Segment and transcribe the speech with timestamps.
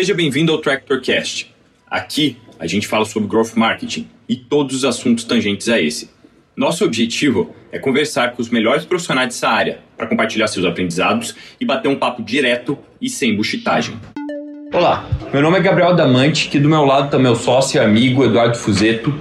[0.00, 1.54] Seja bem-vindo ao TractorCast.
[1.86, 6.08] Aqui a gente fala sobre growth marketing e todos os assuntos tangentes a esse.
[6.56, 11.66] Nosso objetivo é conversar com os melhores profissionais dessa área para compartilhar seus aprendizados e
[11.66, 13.94] bater um papo direto e sem buchitagem.
[14.72, 18.24] Olá, meu nome é Gabriel Damante, que do meu lado está meu sócio e amigo
[18.24, 19.14] Eduardo Fuzeto.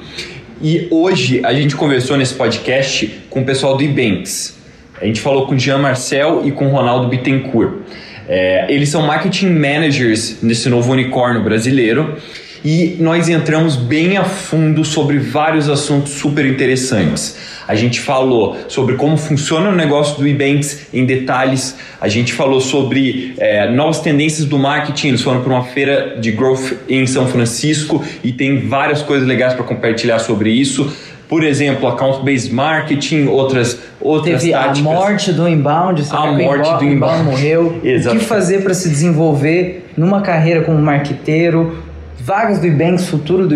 [0.61, 4.57] E hoje a gente conversou nesse podcast com o pessoal do Ebanks.
[5.01, 7.79] A gente falou com Jean Marcel e com Ronaldo Bittencourt.
[8.29, 12.15] É, eles são marketing managers nesse novo unicórnio brasileiro
[12.63, 17.37] e nós entramos bem a fundo sobre vários assuntos super interessantes.
[17.67, 22.59] A gente falou sobre como funciona o negócio do Ebanks em detalhes, a gente falou
[22.59, 25.09] sobre é, novas tendências do marketing.
[25.09, 29.53] Eles foram para uma feira de growth em São Francisco e tem várias coisas legais
[29.53, 30.91] para compartilhar sobre isso.
[31.29, 34.79] Por exemplo, account-based marketing, outras outras Teve táticas.
[34.79, 37.23] a morte do inbound, você A morte inbound, do inbound.
[37.23, 37.79] morreu.
[37.83, 38.15] Exato.
[38.17, 41.83] O que fazer para se desenvolver numa carreira como marqueteiro?
[42.21, 43.55] Vagas do Ebanks, futuro do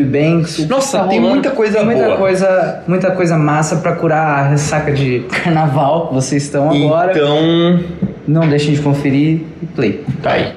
[0.56, 1.34] que Nossa, tá tem rolando.
[1.36, 2.18] muita coisa Tem muita boa.
[2.18, 7.12] coisa, muita coisa massa para curar a ressaca de carnaval que vocês estão agora.
[7.12, 7.80] Então,
[8.28, 10.04] Não deixem de conferir e play.
[10.22, 10.54] tá aí.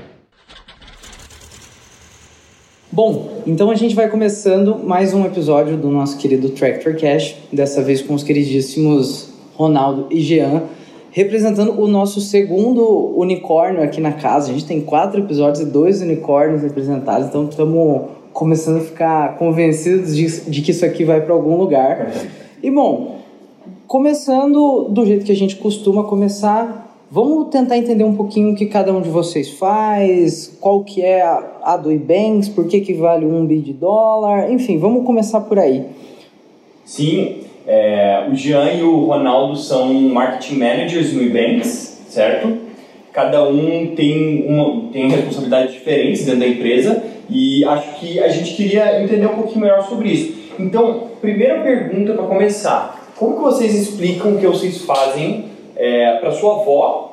[2.90, 7.82] Bom, então a gente vai começando mais um episódio do nosso querido Tractor Cash, dessa
[7.82, 10.62] vez com os queridíssimos Ronaldo e Jean,
[11.10, 14.50] representando o nosso segundo unicórnio aqui na casa.
[14.50, 20.14] A gente tem quatro episódios e dois unicórnios representados, então estamos começando a ficar convencidos
[20.14, 22.12] de, de que isso aqui vai para algum lugar.
[22.62, 23.16] E bom,
[23.88, 28.66] começando do jeito que a gente costuma começar, vamos tentar entender um pouquinho o que
[28.66, 32.94] cada um de vocês faz, qual que é a, a do Ebanks, por que, que
[32.94, 35.84] vale um bi de dólar, enfim, vamos começar por aí.
[36.84, 42.66] Sim, é, o Jean e o Ronaldo são marketing managers no Ebanks, certo?
[43.12, 48.54] Cada um tem, uma, tem responsabilidades diferentes dentro da empresa e acho que a gente
[48.54, 50.36] queria entender um pouquinho melhor sobre isso.
[50.58, 55.55] Então, primeira pergunta para começar: como que vocês explicam o que vocês fazem
[56.20, 57.10] para sua avó,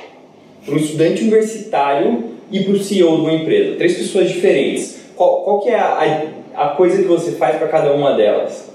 [0.65, 3.75] para um estudante universitário e para o CEO de uma empresa?
[3.75, 5.03] Três pessoas diferentes.
[5.15, 8.71] Qual, qual que é a, a, a coisa que você faz para cada uma delas?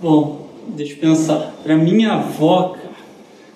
[0.00, 1.54] Bom, deixa eu pensar.
[1.62, 2.94] Pra minha avó, cara,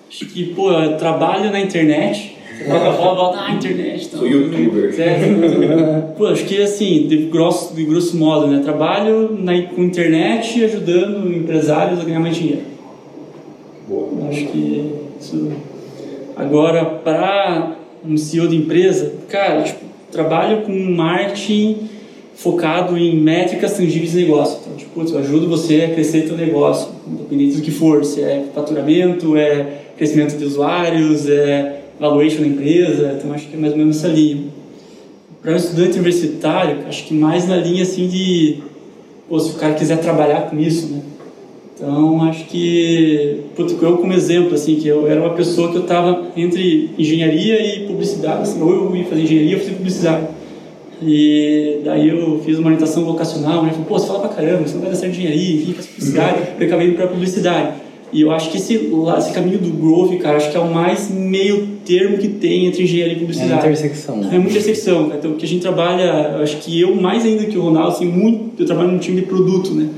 [0.07, 2.35] acho que, pô, eu trabalho na internet.
[2.69, 4.05] A avó volta, ah, internet.
[4.05, 4.93] Então, Sou youtuber.
[4.93, 6.15] Certo?
[6.17, 8.61] Pô, acho que assim, de grosso, de grosso modo, né?
[8.63, 12.74] Trabalho na, com internet ajudando empresários a ganhar mais dinheiro.
[13.87, 14.29] Boa.
[14.29, 15.51] Acho que isso.
[16.35, 19.79] Agora, para um CEO de empresa, cara, tipo,
[20.11, 21.89] trabalho com marketing
[22.35, 24.59] focado em métricas tangíveis de negócio.
[24.61, 28.03] Então, tipo, eu ajudo você a crescer teu negócio, independente do que for.
[28.03, 33.15] Se é faturamento, é crescimento de usuários, é valuation da empresa.
[33.17, 34.43] Então, acho que é mais ou menos essa linha.
[35.41, 38.57] Para um estudante universitário, acho que mais na linha assim de,
[39.29, 41.01] pô, se o cara quiser trabalhar com isso, né?
[41.75, 45.81] Então, acho que, putz, eu como exemplo, assim, que eu era uma pessoa que eu
[45.81, 50.27] estava entre engenharia e publicidade, assim, ou eu ia fazer engenharia ou fazer publicidade.
[51.01, 53.71] E daí eu fiz uma orientação vocacional, né?
[53.71, 55.87] Falei, pô, você fala pra caramba, você não vai dar certo em engenharia, enfim, faz
[55.87, 57.73] publicidade, eu acabei indo pra publicidade.
[58.15, 58.75] E eu acho que esse,
[59.17, 62.83] esse caminho do growth, cara, acho que é o mais meio termo que tem entre
[62.83, 63.59] engenharia e É a publicidade.
[63.67, 64.15] intersecção.
[64.31, 65.19] É muita intersecção, cara.
[65.19, 68.05] Então, que a gente trabalha, eu acho que eu, mais ainda que o Ronaldo, assim,
[68.05, 69.89] muito, eu trabalho num time de produto, né?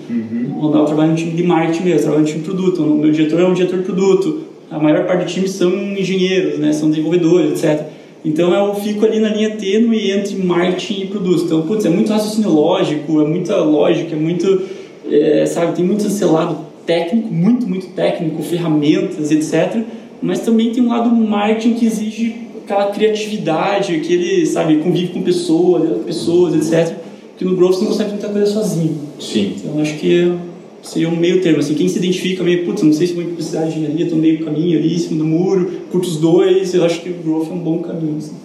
[0.57, 2.81] O Ronaldo trabalha num time de marketing mesmo, eu trabalho num time de produto.
[2.81, 4.39] O meu diretor é um diretor de produto.
[4.71, 6.73] A maior parte do time são engenheiros, né?
[6.73, 7.85] São desenvolvedores, etc.
[8.25, 11.43] Então, eu fico ali na linha tênue entre marketing e produto.
[11.45, 14.63] Então, putz, é muito raciocínio lógico, é muita lógica, é muito,
[15.07, 19.83] é, sabe, tem muito lado técnico, muito, muito técnico, ferramentas, etc.
[20.21, 26.03] Mas também tem um lado marketing que exige aquela criatividade, aquele, sabe, convive com pessoas,
[26.03, 26.95] pessoas, etc.
[27.37, 28.97] Que no Growth você não consegue muita coisa sozinho.
[29.19, 29.55] Sim.
[29.57, 30.33] Então, acho que
[30.81, 33.73] seria um meio termo, assim, quem se identifica meio, putz, não sei se vou publicidade
[33.73, 37.01] de engenharia, estou meio caminho ali, em cima do muro, curto os dois, eu acho
[37.01, 38.35] que o Growth é um bom caminho, assim.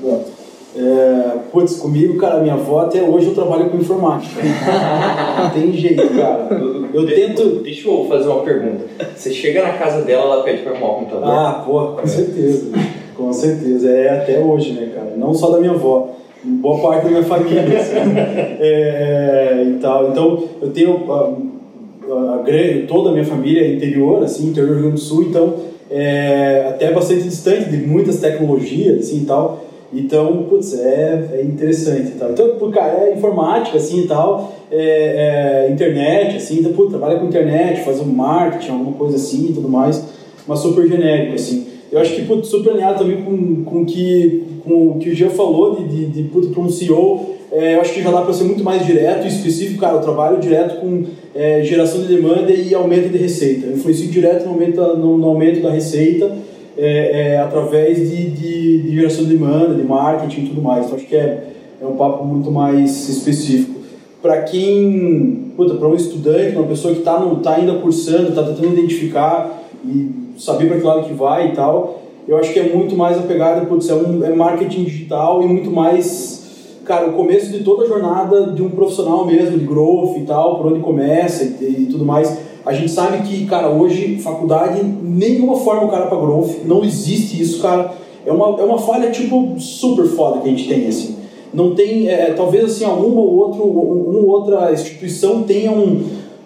[0.00, 0.24] Bom,
[0.76, 4.40] é, putz, comigo, cara, minha avó até hoje eu trabalho com informática.
[5.42, 6.48] Não tem jeito, cara.
[6.92, 7.62] Eu tento.
[7.62, 8.84] Deixa eu fazer uma pergunta.
[9.16, 11.28] Você chega na casa dela, ela pede pra arrumar o computador?
[11.28, 12.70] Ah, pô, com certeza.
[13.16, 13.90] Com certeza.
[13.90, 15.14] É até hoje, né, cara?
[15.16, 16.10] Não só da minha avó.
[16.44, 17.62] Boa parte da minha família.
[17.78, 17.96] assim.
[18.60, 20.08] É, e tal.
[20.10, 21.12] Então, eu tenho.
[21.12, 21.32] a-
[22.10, 25.00] a, a grande- toda a minha família é interior, assim, interior do Rio Grande do
[25.00, 25.56] Sul, então
[25.90, 29.62] é até bastante distante de muitas tecnologias, assim, e tal.
[29.92, 32.30] Então, putz, é, é interessante e tal.
[32.30, 37.18] Então, pô, cara, é informática, assim, e tal, é, é internet, assim, então, pô, trabalha
[37.18, 40.04] com internet, faz um marketing, alguma coisa assim e tudo mais,
[40.46, 41.66] mas super genérico, assim.
[41.90, 45.30] Eu acho que, putz, super alinhado também com, com, que, com o que o Jean
[45.30, 48.34] falou de, de, de putz, para um CEO, é, eu acho que já dá para
[48.34, 52.52] ser muito mais direto e específico, cara, eu trabalho direto com é, geração de demanda
[52.52, 53.66] e aumento de receita.
[53.66, 56.30] Eu influencio direto no aumento, no, no aumento da receita
[56.78, 60.86] é, é, através de, de, de, geração de demanda, de marketing e tudo mais.
[60.86, 61.48] Então acho que é,
[61.82, 63.80] é um papo muito mais específico.
[64.22, 69.62] Para quem, para um estudante, uma pessoa que está tá ainda cursando, está tentando identificar
[69.84, 73.18] e saber para que lado que vai e tal, eu acho que é muito mais
[73.18, 76.38] a pegada, putz, é, um, é marketing digital e muito mais
[76.84, 80.56] cara, o começo de toda a jornada de um profissional mesmo, de growth e tal,
[80.56, 82.47] por onde começa e, e tudo mais.
[82.68, 87.40] A gente sabe que, cara, hoje, faculdade, nenhuma forma o cara para growth, não existe
[87.40, 87.94] isso, cara.
[88.26, 91.16] É uma, é uma falha, tipo, super foda que a gente tem, assim.
[91.54, 96.04] Não tem, é, talvez, assim, alguma ou outro, uma outra instituição tenha um,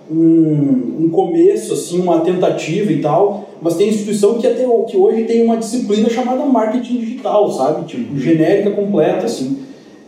[0.09, 5.25] um, um, começo, assim, uma tentativa e tal, mas tem instituição que até que hoje
[5.25, 7.85] tem uma disciplina chamada marketing digital, sabe?
[7.85, 9.59] Tipo, genérica completa, assim.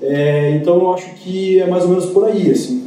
[0.00, 2.84] É, então eu acho que é mais ou menos por aí, assim?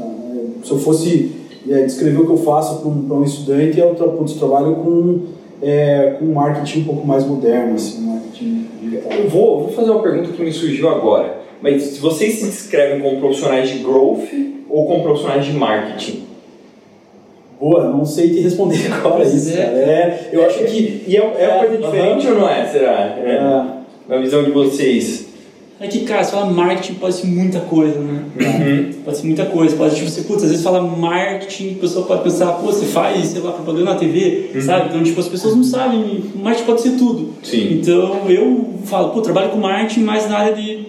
[0.63, 1.35] Se eu fosse
[1.69, 5.21] é, descrever o que eu faço para um, um, estudante, eu, putz, trabalho com,
[5.61, 9.11] é, com marketing um pouco mais moderno, assim, marketing digital.
[9.11, 11.37] Eu vou, vou fazer uma pergunta que me surgiu agora.
[11.61, 14.29] Mas se vocês se descrevem como profissionais de growth
[14.69, 16.27] ou como profissionais de marketing?
[17.59, 19.55] Boa, não sei te responder agora isso, é.
[19.55, 19.77] cara.
[19.77, 21.03] É, eu acho que.
[21.07, 22.65] E é, é uma coisa diferente ou não é?
[22.67, 23.17] Será?
[23.17, 23.65] É.
[24.07, 25.26] Na visão de vocês.
[25.79, 28.23] É que, cara, você fala marketing pode ser muita coisa, né?
[28.39, 28.93] Uhum.
[29.05, 29.75] Pode ser muita coisa.
[29.75, 33.27] Pode, tipo, você, putz, às vezes fala marketing, a pessoa pode pensar, pô, você faz,
[33.27, 34.61] sei lá, propaganda na TV, uhum.
[34.61, 34.89] sabe?
[34.89, 37.33] Então, tipo, as pessoas não sabem, marketing pode ser tudo.
[37.43, 37.73] Sim.
[37.73, 40.87] Então, eu falo, pô, trabalho com marketing, mas na área de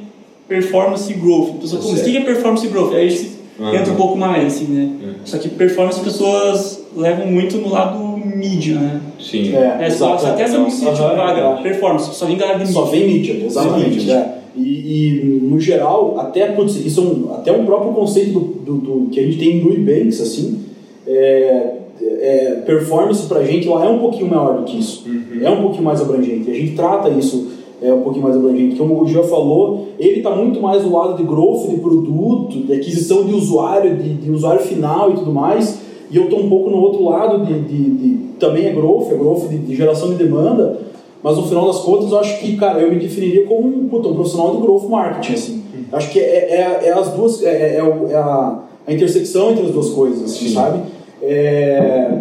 [0.49, 1.51] performance e growth.
[1.51, 2.95] A pessoa, pô, mas o que é performance e growth?
[2.95, 3.75] Aí a gente uhum.
[3.75, 4.85] entra um pouco mais, assim, né?
[4.85, 5.15] Uhum.
[5.25, 9.01] Só que performance as pessoas levam muito no lado mídia, né?
[9.21, 9.55] Sim.
[9.55, 12.73] É, é só, até essa música, tipo, vaga, performance, só vem área de mídia.
[12.73, 14.11] Só vem mídia, exatamente.
[14.11, 14.39] É.
[14.57, 18.75] E, e, no geral, até, putz, isso é um, até um próprio conceito do, do,
[18.79, 20.65] do, que a gente tem no Ebanks, assim,
[21.07, 25.09] é, é, performance pra gente ela é um pouquinho maior do que isso.
[25.09, 25.41] Uhum.
[25.41, 26.51] É um pouquinho mais abrangente.
[26.51, 28.77] A gente trata isso é um pouquinho mais abrangente.
[28.77, 32.73] Como o Jean falou, ele está muito mais do lado de growth, de produto, de
[32.73, 35.81] aquisição de usuário, de, de usuário final e tudo mais.
[36.11, 39.17] E eu estou um pouco no outro lado de, de, de também é growth, é
[39.17, 40.89] growth de, de geração de demanda
[41.23, 44.09] mas no final das contas, eu acho que, cara, eu me definiria como um, puta,
[44.09, 45.63] um profissional de growth marketing, assim.
[45.93, 49.73] Acho que é, é, é as duas, é, é, é, a, a, intersecção entre as
[49.73, 50.81] duas coisas, assim, sabe?
[51.23, 52.21] É,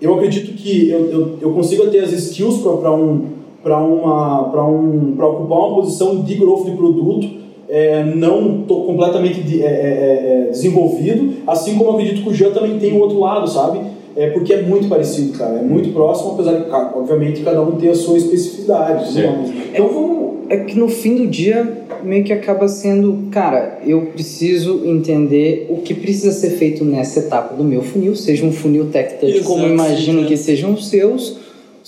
[0.00, 3.26] eu acredito que eu, eu, eu consigo ter as skills para um,
[3.62, 7.28] para uma, para um, para ocupar uma posição de growth de produto,
[7.74, 12.52] é, não estou completamente de, é, é, desenvolvido, assim como eu acredito que o Jean
[12.52, 13.80] também tem o outro lado, sabe?
[14.16, 15.58] é porque é muito parecido, cara.
[15.58, 19.12] É muito próximo, apesar de, obviamente, cada um ter a sua especificidade.
[19.12, 19.70] Né?
[19.72, 24.82] Então, vamos, é que no fim do dia, meio que acaba sendo, cara, eu preciso
[24.84, 29.14] entender o que precisa ser feito nessa etapa do meu funil, seja um funil tech
[29.14, 31.38] touch, Exato, como imagino sim, que sejam os seus,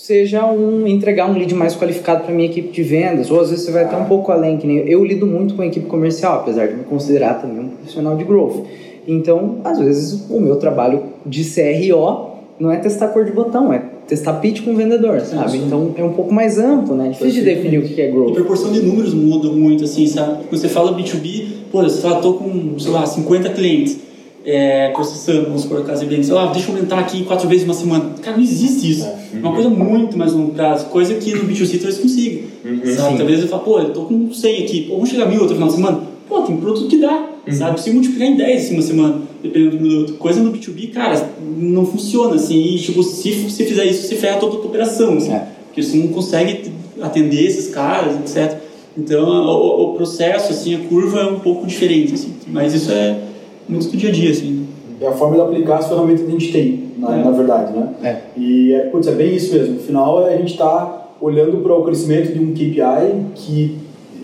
[0.07, 3.65] seja um entregar um lead mais qualificado para minha equipe de vendas, ou às vezes
[3.65, 5.85] você vai até um pouco além, que nem eu, eu lido muito com a equipe
[5.85, 8.65] comercial, apesar de me considerar também um profissional de growth.
[9.05, 13.83] Então, às vezes, o meu trabalho de CRO não é testar cor de botão, é
[14.07, 15.57] testar pitch com o vendedor, sabe?
[15.57, 17.09] Então é um pouco mais amplo, né?
[17.09, 18.31] Difícil de definir o que é growth.
[18.31, 20.45] A proporção de números muda muito, assim, sabe?
[20.45, 24.06] Quando você fala B2B, pô, você fala, tô com, sei lá, 50 clientes
[24.47, 27.73] é, processando, vamos supor, caso de sei lá, deixa eu aumentar aqui quatro vezes uma
[27.73, 28.11] semana.
[28.21, 29.05] Cara, não existe isso.
[29.05, 32.47] É uma coisa muito mais longo prazo, coisa que no B2C talvez consiga.
[32.63, 33.17] Uhum, sabe?
[33.17, 35.55] Talvez eu falo, pô, eu tô com 100 aqui, pô, vamos chegar a mil outro
[35.55, 36.01] final de semana?
[36.29, 37.53] Pô, tem produto que dá, uhum.
[37.53, 37.81] sabe?
[37.81, 40.13] Se multiplicar em 10 assim, uma semana, dependendo do produto.
[40.13, 42.57] Coisa no B2B, cara, não funciona assim.
[42.57, 45.33] E, tipo, se você fizer isso, você ferra toda a tua operação, assim.
[45.33, 45.45] É.
[45.65, 48.59] Porque você não consegue atender esses caras, etc.
[48.97, 52.33] Então, o, o, processo, assim, a curva é um pouco diferente, assim.
[52.47, 53.27] Mas isso é
[53.67, 54.67] muito do dia a dia, assim.
[54.99, 57.23] É a forma de aplicar as ferramentas que a gente tem, na, é.
[57.23, 57.93] na verdade, né?
[58.03, 58.17] É.
[58.35, 59.75] E, é, putz, é bem isso mesmo.
[59.75, 63.77] No final, a gente está olhando para o crescimento de um KPI que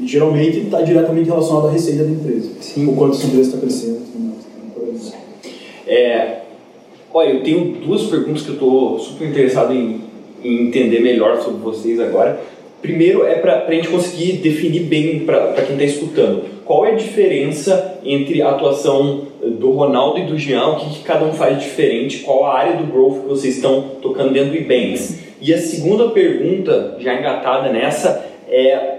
[0.05, 2.49] geralmente está diretamente relacionado à receita da empresa.
[2.59, 2.87] Sim.
[2.87, 4.03] O quanto essa empresa está crescendo.
[5.85, 6.37] É,
[7.13, 10.01] olha, eu tenho duas perguntas que eu estou super interessado em,
[10.43, 12.41] em, entender melhor sobre vocês agora.
[12.81, 16.52] Primeiro é para a gente conseguir definir bem para quem está escutando.
[16.65, 20.67] Qual é a diferença entre a atuação do Ronaldo e do Jean?
[20.69, 22.19] O que, que cada um faz diferente?
[22.19, 25.19] Qual a área do growth que vocês estão tocando dentro do Ebanks?
[25.41, 28.93] E a segunda pergunta, já engatada nessa, é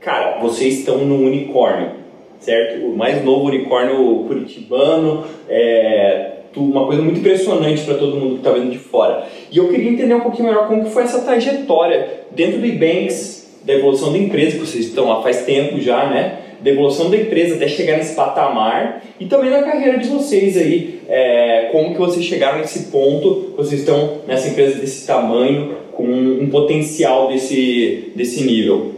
[0.00, 1.90] cara, vocês estão no unicórnio,
[2.38, 2.86] certo?
[2.86, 8.50] O mais novo unicórnio curitibano, é, uma coisa muito impressionante para todo mundo que está
[8.52, 9.26] vendo de fora.
[9.50, 13.60] E eu queria entender um pouquinho melhor como que foi essa trajetória dentro do Ebanks,
[13.64, 16.38] da evolução da empresa, que vocês estão lá faz tempo já, né?
[16.60, 21.00] Da evolução da empresa até chegar nesse patamar e também na carreira de vocês aí,
[21.08, 26.48] é, como que vocês chegaram nesse ponto, vocês estão nessa empresa desse tamanho, com um
[26.50, 28.92] potencial desse, desse nível.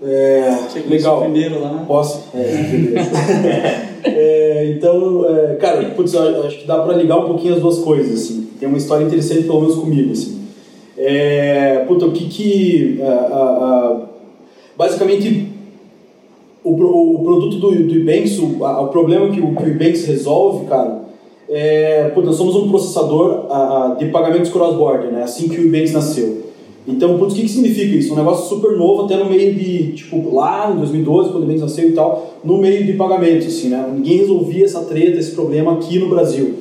[0.00, 0.54] É,
[0.88, 1.22] legal.
[1.22, 1.84] primeiro lá.
[1.86, 2.28] Posso?
[2.34, 3.88] É.
[4.04, 7.78] É, então, é, cara, putz, eu acho que dá pra ligar um pouquinho as duas
[7.78, 8.48] coisas, assim.
[8.58, 10.40] Tem uma história interessante, pelo menos comigo, assim.
[10.96, 13.00] É, puta, o que que...
[13.02, 14.00] a- a- a-
[14.76, 15.48] basicamente,
[16.64, 20.06] o, o produto do, do Ebanks, o, a- o problema que o, que o Ebanks
[20.06, 21.00] resolve, cara,
[21.48, 22.10] é...
[22.14, 25.22] Puta, nós somos um processador a- a, de pagamentos cross-border, né?
[25.22, 26.48] Assim que o Ebanks nasceu.
[26.86, 28.14] Então, putz, o que, que significa isso?
[28.14, 31.62] Um negócio super novo, até no meio de, tipo, lá em 2012, quando o Ebanks
[31.62, 33.86] nasceu e tal, no meio de pagamentos, assim, né?
[33.94, 36.54] Ninguém resolvia essa treta, esse problema aqui no Brasil.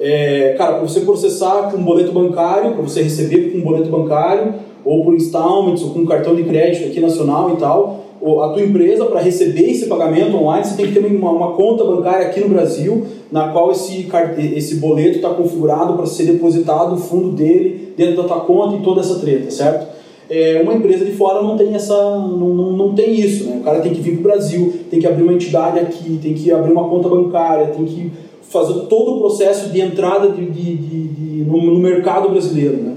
[0.00, 3.88] É, cara, para você processar com um boleto bancário, para você receber com um boleto
[3.90, 8.03] bancário, ou por installments, ou com um cartão de crédito aqui nacional e tal,
[8.42, 11.84] a tua empresa, para receber esse pagamento online, você tem que ter uma, uma conta
[11.84, 14.08] bancária aqui no Brasil, na qual esse,
[14.54, 18.80] esse boleto está configurado para ser depositado no fundo dele, dentro da tua conta e
[18.82, 19.94] toda essa treta, certo?
[20.30, 23.62] É, uma empresa de fora não tem essa não, não, não tem isso né o
[23.62, 26.50] cara tem que vir para o Brasil tem que abrir uma entidade aqui tem que
[26.50, 31.08] abrir uma conta bancária tem que fazer todo o processo de entrada de, de, de-
[31.08, 32.94] de- no, no mercado brasileiro né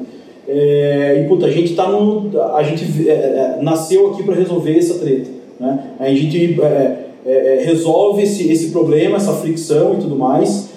[0.47, 4.77] é, e puta a gente tá no a gente é, é, nasceu aqui para resolver
[4.77, 9.97] essa treta né a gente é, é, é, resolve esse, esse problema essa fricção e
[9.97, 10.69] tudo mais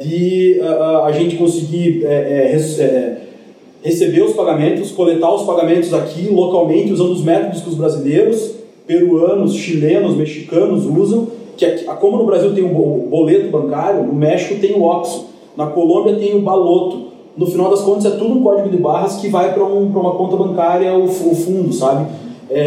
[0.00, 2.04] de a, a- gente conseguir
[3.82, 8.52] receber os pagamentos, coletar os pagamentos aqui localmente, usando os métodos que os brasileiros,
[8.86, 11.66] peruanos, chilenos, mexicanos usam, que
[12.00, 15.26] como no Brasil tem o bo- boleto bancário, no México tem o OXXO,
[15.56, 17.09] na Colômbia tem o baloto.
[17.36, 20.14] No final das contas é tudo um código de barras que vai para um, uma
[20.14, 22.06] conta bancária, o, fu- o fundo, sabe?
[22.50, 22.60] É,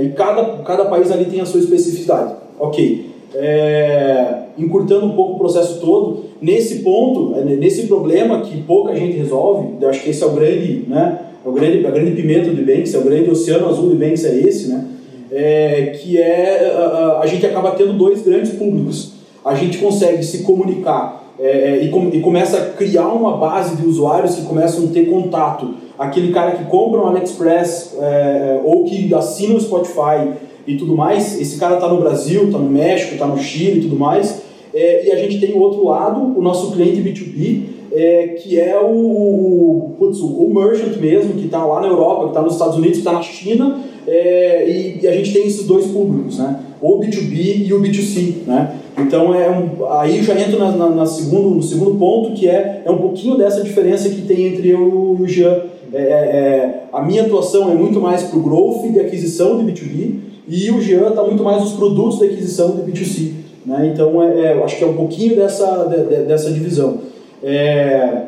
[0.00, 2.34] é, e cada, cada país ali tem a sua especificidade.
[2.58, 3.10] Ok.
[3.34, 9.16] É, encurtando um pouco o processo todo, nesse ponto, é, nesse problema que pouca gente
[9.16, 12.50] resolve, eu acho que esse é o grande, né, é o grande, a grande pimenta
[12.50, 14.84] do Banks, é o grande oceano azul do Banks é esse, né,
[15.30, 19.12] é, que é, a- a gente acaba tendo dois grandes públicos.
[19.44, 23.76] A gente consegue se comunicar é, é, e, com- e começa a criar uma base
[23.76, 25.74] de usuários que começam a ter contato.
[25.98, 30.30] Aquele cara que compra um AliExpress é, ou que assina o Spotify
[30.66, 33.82] e tudo mais, esse cara está no Brasil, está no México, está no Chile e
[33.82, 34.42] tudo mais.
[34.74, 37.62] É, e a gente tem o outro lado, o nosso cliente B2B,
[37.94, 42.28] é, que é o, o, putz, o merchant mesmo, que está lá na Europa, que
[42.28, 45.66] está nos Estados Unidos, que está na China, é, e, e a gente tem esses
[45.66, 46.58] dois públicos, né?
[46.82, 48.44] O B2B e o B2C.
[48.46, 48.76] Né?
[48.98, 52.82] Então, é um, aí já entro na, na, na segundo, no segundo ponto, que é,
[52.84, 55.62] é um pouquinho dessa diferença que tem entre eu e o Jean.
[55.94, 59.70] É, é, é, a minha atuação é muito mais para o growth de aquisição de
[59.70, 60.14] B2B
[60.48, 63.32] e o Jean está muito mais nos produtos de aquisição de B2C.
[63.64, 63.92] Né?
[63.92, 66.98] Então, é, é, acho que é um pouquinho dessa, de, de, dessa divisão.
[67.42, 68.22] É,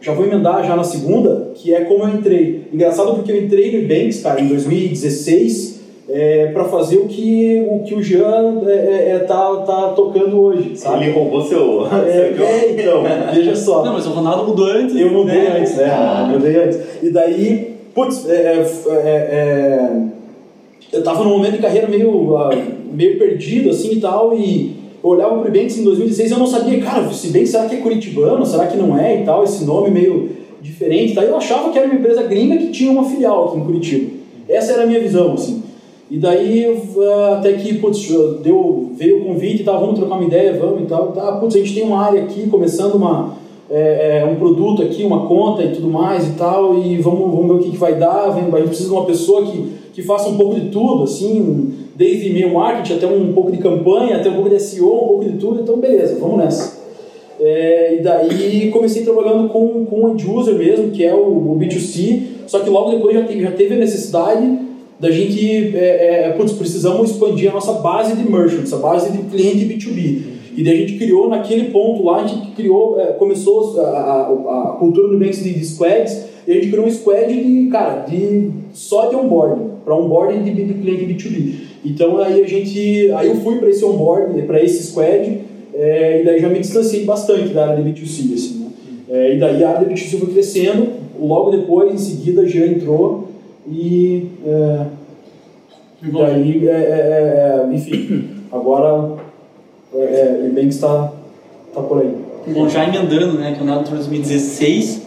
[0.00, 2.68] já vou emendar já na segunda, que é como eu entrei.
[2.72, 5.75] Engraçado porque eu entrei no Banks, cara, em 2016,
[6.08, 10.40] é, para fazer o que o, que o Jean é, é, é, tá, tá tocando
[10.40, 11.04] hoje, sabe?
[11.04, 11.86] Ele roubou seu.
[11.86, 13.02] É, seu é, então,
[13.34, 13.84] veja só.
[13.84, 14.94] Não, mas o Ronaldo mudou antes.
[14.94, 15.56] Eu mudei né?
[15.58, 15.84] antes, né?
[15.90, 16.28] Ah.
[16.30, 16.78] Eu mudei antes.
[17.02, 20.02] E daí, putz, é, é, é, é,
[20.92, 22.50] eu tava num momento de carreira meio, ah,
[22.92, 26.46] meio perdido, assim e tal, e eu olhava pro Ibanks em 2016 e eu não
[26.46, 29.64] sabia, cara, se bem será que é curitibano, será que não é e tal, esse
[29.64, 30.30] nome meio
[30.62, 31.22] diferente, tá?
[31.22, 34.10] eu achava que era uma empresa gringa que tinha uma filial aqui em Curitiba.
[34.48, 35.65] Essa era a minha visão, assim.
[36.08, 36.64] E daí,
[37.00, 38.08] ah, até que, putz,
[38.42, 41.08] deu, veio o convite e tal, vamos trocar uma ideia, vamos e tal.
[41.08, 43.34] Tá, putz, a gente tem uma área aqui, começando uma,
[43.68, 47.46] é, é, um produto aqui, uma conta e tudo mais e tal, e vamos, vamos
[47.48, 48.30] ver o que, que vai dar.
[48.30, 51.72] Vem- A gente precisa de uma pessoa que, que faça um pouco de tudo, assim,
[51.96, 55.24] desde e-mail marketing até um pouco de campanha, até um pouco de SEO, um pouco
[55.24, 56.86] de tudo, então beleza, vamos nessa.
[57.40, 61.18] É, e daí comecei trabalhando com, com o end user mesmo, que é o,
[61.52, 64.65] o B2C, só que logo depois já teve, já teve a necessidade
[64.98, 69.18] da gente, é, é, putz, precisamos expandir a nossa base de merchants, a base de
[69.24, 70.36] cliente B2B.
[70.56, 74.70] E daí a gente criou, naquele ponto lá, a gente criou, é, começou a, a,
[74.70, 78.06] a cultura do Banks de, de squads, e a gente criou um squad de, cara,
[78.06, 81.54] de, só de onboarding, para onboarding de, de cliente B2B.
[81.84, 85.40] Então aí a gente, aí eu fui para esse onboarding, para esse squad,
[85.74, 88.66] é, e daí já me distanciei bastante da área de B2C, assim, né?
[89.08, 90.88] É, e daí a área de B2C foi crescendo,
[91.20, 93.25] logo depois, em seguida, já entrou
[93.68, 94.86] e é,
[96.02, 99.16] daí, é, é, é, enfim, agora
[99.94, 101.12] é, é, o Banks está
[101.74, 102.14] tá por aí.
[102.48, 105.02] Bom, já emendando, né, que eu nasci em 2016,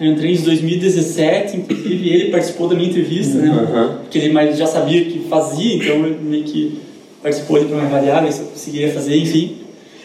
[0.00, 3.94] eu entrei em 2017, inclusive ele participou da minha entrevista, né, Uhum.
[4.02, 6.80] porque ele mais já sabia que fazia, então ele meio que
[7.22, 9.56] participou ali para me avaliar, ver se eu conseguiria fazer, enfim.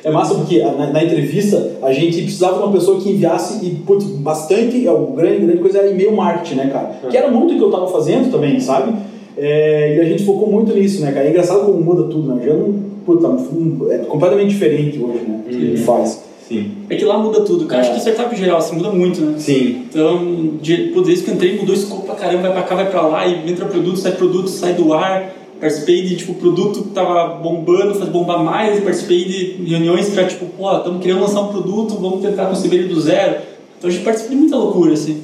[0.06, 3.72] É massa porque na, na entrevista a gente precisava de uma pessoa que enviasse e,
[3.72, 6.92] putz, bastante, é, o grande, grande coisa era e-mail marketing, né, cara?
[7.10, 8.94] Que era muito o que eu tava fazendo também, sabe?
[9.38, 11.26] É, e a gente focou muito nisso, né, cara?
[11.26, 12.46] É engraçado como muda tudo, né?
[12.46, 12.74] Já não,
[13.06, 15.40] puta, um- é completamente diferente hoje, né?
[15.46, 16.24] O que a gente faz.
[16.48, 16.72] Sim.
[16.88, 19.34] É que lá muda tudo, cara, acho que startup em geral, assim, muda muito, né.
[19.40, 19.86] Sim.
[19.90, 22.90] Então, de, pô, desde que eu entrei, mudou escopo pra caramba, vai pra cá, vai
[22.92, 25.34] pra lá, e entra produto, sai produto, sai do ar.
[25.60, 28.84] Participei de, tipo, produto que tava bombando, faz bombar mais.
[28.84, 32.94] Participei de reuniões pra, tipo, pô, estamos querendo lançar um produto, vamos tentar conceber ele
[32.94, 33.42] do zero.
[33.78, 35.22] Então, a gente participa de muita loucura, assim.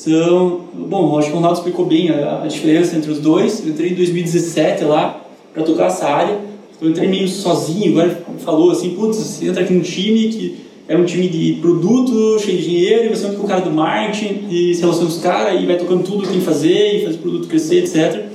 [0.00, 3.64] Então, bom, acho que o Ronaldo explicou bem a, a diferença entre os dois.
[3.64, 6.38] Eu entrei em 2017 lá pra tocar essa área.
[6.76, 10.28] Então, eu entrei meio sozinho, agora ele falou assim, putz, você entra aqui num time
[10.28, 13.60] que era um time de produto, cheio de dinheiro, e você entra com o cara
[13.60, 16.44] do marketing, e se relaciona com os caras, e vai tocando tudo que tem que
[16.44, 18.26] fazer, e faz o produto crescer, etc.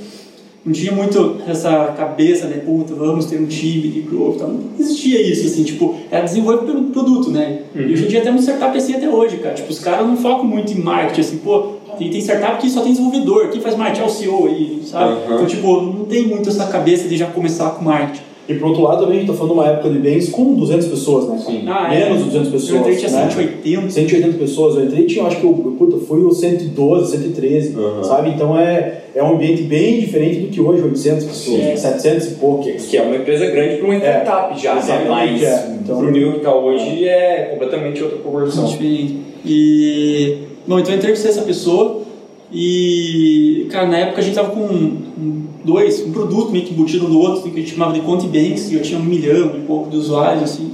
[0.66, 4.48] Não tinha muito essa cabeça, né, puta, vamos ter um time de growth, tal.
[4.48, 8.42] não existia isso, assim, tipo, era desenvolver pelo produto, né, e hoje em dia temos
[8.42, 11.74] startup assim até hoje, cara, tipo, os caras não focam muito em marketing, assim, pô,
[12.00, 15.14] tem, tem startup que só tem desenvolvedor, quem faz marketing é o CEO aí, sabe,
[15.14, 15.36] Uhum.
[15.36, 18.24] então, tipo, não tem muito essa cabeça de já começar com marketing.
[18.48, 20.54] E por outro lado, também a gente tá falando de uma época de bens com
[20.54, 21.42] 200 pessoas, né?
[21.44, 21.64] Sim.
[21.68, 22.24] Ah, Menos é.
[22.24, 22.70] de 200 pessoas.
[22.72, 23.30] Eu entrei tinha né?
[23.32, 28.04] 180, 180 pessoas, eu entrei tinha, acho que eu, puta, fui o 112, 113, Uhum.
[28.04, 28.30] sabe?
[28.30, 31.76] Então é, é um ambiente bem diferente do que hoje, 800 pessoas, Sim.
[31.78, 32.64] 700 e pouco.
[32.72, 35.06] Que é uma empresa grande para uma startup já, né?
[35.10, 35.76] Mas é.
[35.84, 38.66] Então- pro nível que está hoje é completamente outra proporção.
[38.66, 39.18] diferente.
[39.44, 40.38] E,
[40.68, 42.02] bom, então eu entrevistei essa pessoa
[42.52, 47.08] e, cara, na época a gente tava com um- dois, um produto meio que embutido
[47.08, 49.62] no outro, que a gente chamava de Conte Banks, e eu tinha um milhão e
[49.62, 50.74] pouco de usuários, assim.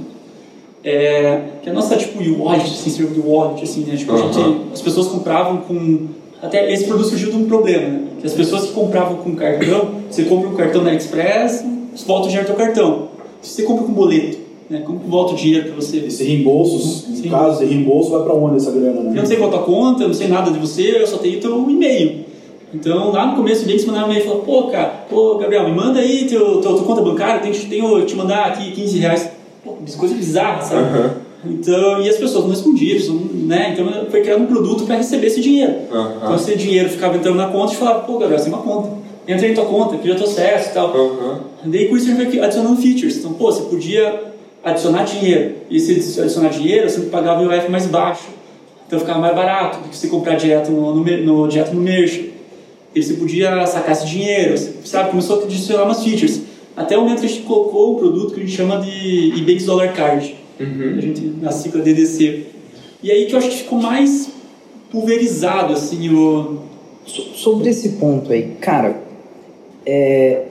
[0.84, 3.96] É, que a nossa, tipo, wallet, assim, serve de wallet, assim, né?
[3.96, 4.38] Tipo, gente,
[4.72, 6.08] as pessoas compravam com...
[6.42, 8.02] Até esse produto surgiu de um problema, né?
[8.20, 11.64] Que as pessoas que compravam com cartão, você compra um cartão na AliExpress,
[12.04, 13.08] volta o dinheiro do teu cartão.
[13.40, 14.38] Se você compra com boleto,
[14.72, 14.82] né?
[14.84, 15.98] Como que volta o dinheiro para você?
[15.98, 17.22] Esse reembolso, Sim.
[17.24, 19.12] no caso, esse reembolso vai pra onde essa grana, Eu né?
[19.14, 21.40] não sei qual a tua conta, eu não sei nada de você, eu só tenho
[21.40, 22.24] teu e-mail.
[22.74, 25.34] Então, lá no começo, bem que você mandava um e-mail e falou, pô, cara, pô,
[25.36, 28.46] Gabriel, me manda aí teu, teu, tua conta bancária, tenho, que- tenho que te mandar
[28.46, 29.28] aqui 15 reais.
[29.62, 30.80] Pô, coisa bizarra, sabe?
[30.80, 31.10] Aham.
[31.44, 33.74] Então, e as pessoas não respondiam, pessoas não- né?
[33.74, 35.74] Então, foi criado um produto para receber esse dinheiro.
[35.92, 36.12] Aham.
[36.16, 39.02] Então, esse dinheiro ficava entrando na conta e falava, pô, Gabriel, você tem uma conta.
[39.28, 40.88] Entra em tua conta, cria teu acesso e tal.
[40.96, 41.40] Aham.
[41.64, 43.18] Daí com isso a gente vai adicionando features.
[43.18, 44.31] Então, pô, você podia
[44.64, 45.54] adicionar dinheiro.
[45.70, 48.28] E se adicionar dinheiro, você pagava o IOF mais baixo.
[48.86, 52.30] Então ficava mais barato do que você comprar direto no, no, no, direto no merch.
[52.94, 55.10] E você podia sacar esse dinheiro, você, sabe?
[55.10, 56.42] Começou a adicionar umas features.
[56.76, 59.64] Até o momento que a gente colocou um produto que a gente chama de eBanks
[59.64, 60.34] Dollar Card.
[60.60, 62.46] A gente, na sigla DDC.
[63.02, 64.30] E aí que eu acho que ficou mais
[64.90, 66.58] pulverizado, assim, o...
[67.06, 69.02] So- Sobre esse ponto aí, cara,
[69.84, 70.42] é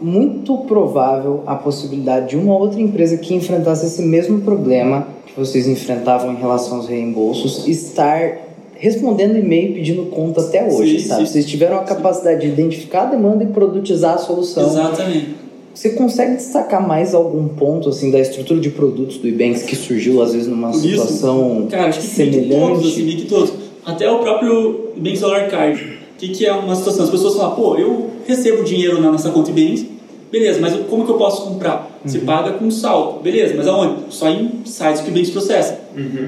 [0.00, 5.66] muito provável a possibilidade de uma outra empresa que enfrentasse esse mesmo problema que vocês
[5.68, 8.38] enfrentavam em relação aos reembolsos estar
[8.74, 11.26] respondendo e-mail pedindo conta até hoje, Sim, sabe?
[11.26, 11.32] sim.
[11.32, 14.66] Vocês tiveram a capacidade de identificar a demanda e produtizar a solução.
[14.66, 15.34] Exatamente.
[15.74, 20.20] Você consegue destacar mais algum ponto assim da estrutura de produtos do Ebanks que surgiu
[20.22, 22.48] às vezes numa isso, situação Cara, acho que semelhante?
[22.48, 23.52] todos, assim, meio que todos.
[23.84, 25.80] Até o próprio Banks Dollar Card.
[25.82, 27.04] O que, que é uma situação?
[27.04, 29.84] As pessoas falam, pô, eu recebo dinheiro na nossa conta Banks,
[30.30, 32.00] beleza, mas como que eu posso comprar?
[32.04, 32.24] Você Uhum.
[32.24, 33.94] paga com saldo, beleza, mas aonde?
[34.10, 35.80] Só em sites que o Banks processa.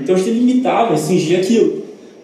[0.02, 1.82] Então a gente limitava, restringia aquilo.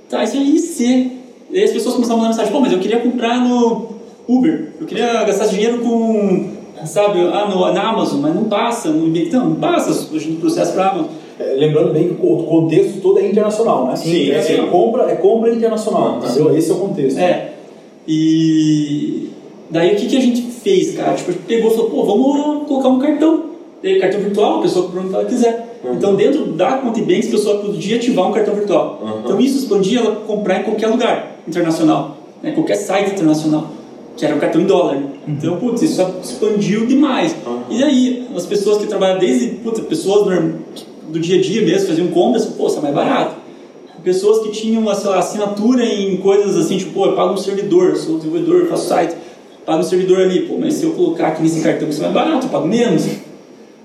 [0.08, 1.12] Tá, isso é IC.
[1.50, 3.88] E aí as pessoas começavam a mandar mensagem, pô, mas eu queria comprar no
[4.28, 6.50] Uber, eu queria gastar dinheiro com,
[6.84, 10.36] sabe, ah, no, na Amazon, mas não passa, no eBay, não, não passa, a gente
[10.40, 11.08] processa para Amazon.
[11.40, 13.96] É, lembrando bem que o contexto todo é internacional, né?
[13.96, 14.54] Sim, é, sim.
[14.54, 16.56] é compra, é compra internacional, entendeu?
[16.56, 17.18] Esse é o contexto.
[17.18, 17.52] É.
[18.06, 19.30] E
[19.70, 21.14] daí o que, que a gente fez, cara?
[21.14, 23.44] Tipo, a gente pegou e falou, pô, vamos colocar um cartão.
[23.82, 25.78] Daí, cartão virtual, a pessoa compra onde ela quiser.
[25.84, 29.00] Então, dentro da conta Banks, a pessoa podia ativar um cartão virtual.
[29.00, 29.20] Uhum.
[29.24, 32.50] Então, isso expandia ela comprar em qualquer lugar internacional, né?
[32.50, 33.70] qualquer site internacional,
[34.16, 35.00] que era o cartão em dólar.
[35.28, 37.36] Então, putz, isso expandiu demais.
[37.70, 40.26] E aí, as pessoas que trabalham desde, putz, pessoas
[41.08, 43.48] do dia a dia mesmo, faziam compras, pô, isso é mais barato
[44.02, 47.36] pessoas que tinham uma sei lá, assinatura em coisas assim, tipo, pô, eu pago um
[47.36, 49.14] servidor, eu sou desenvolvedor, eu faço site,
[49.68, 52.14] pago um servidor ali, pô, mas se eu colocar aqui nesse cartão isso é mais
[52.14, 53.06] barato, eu pago menos.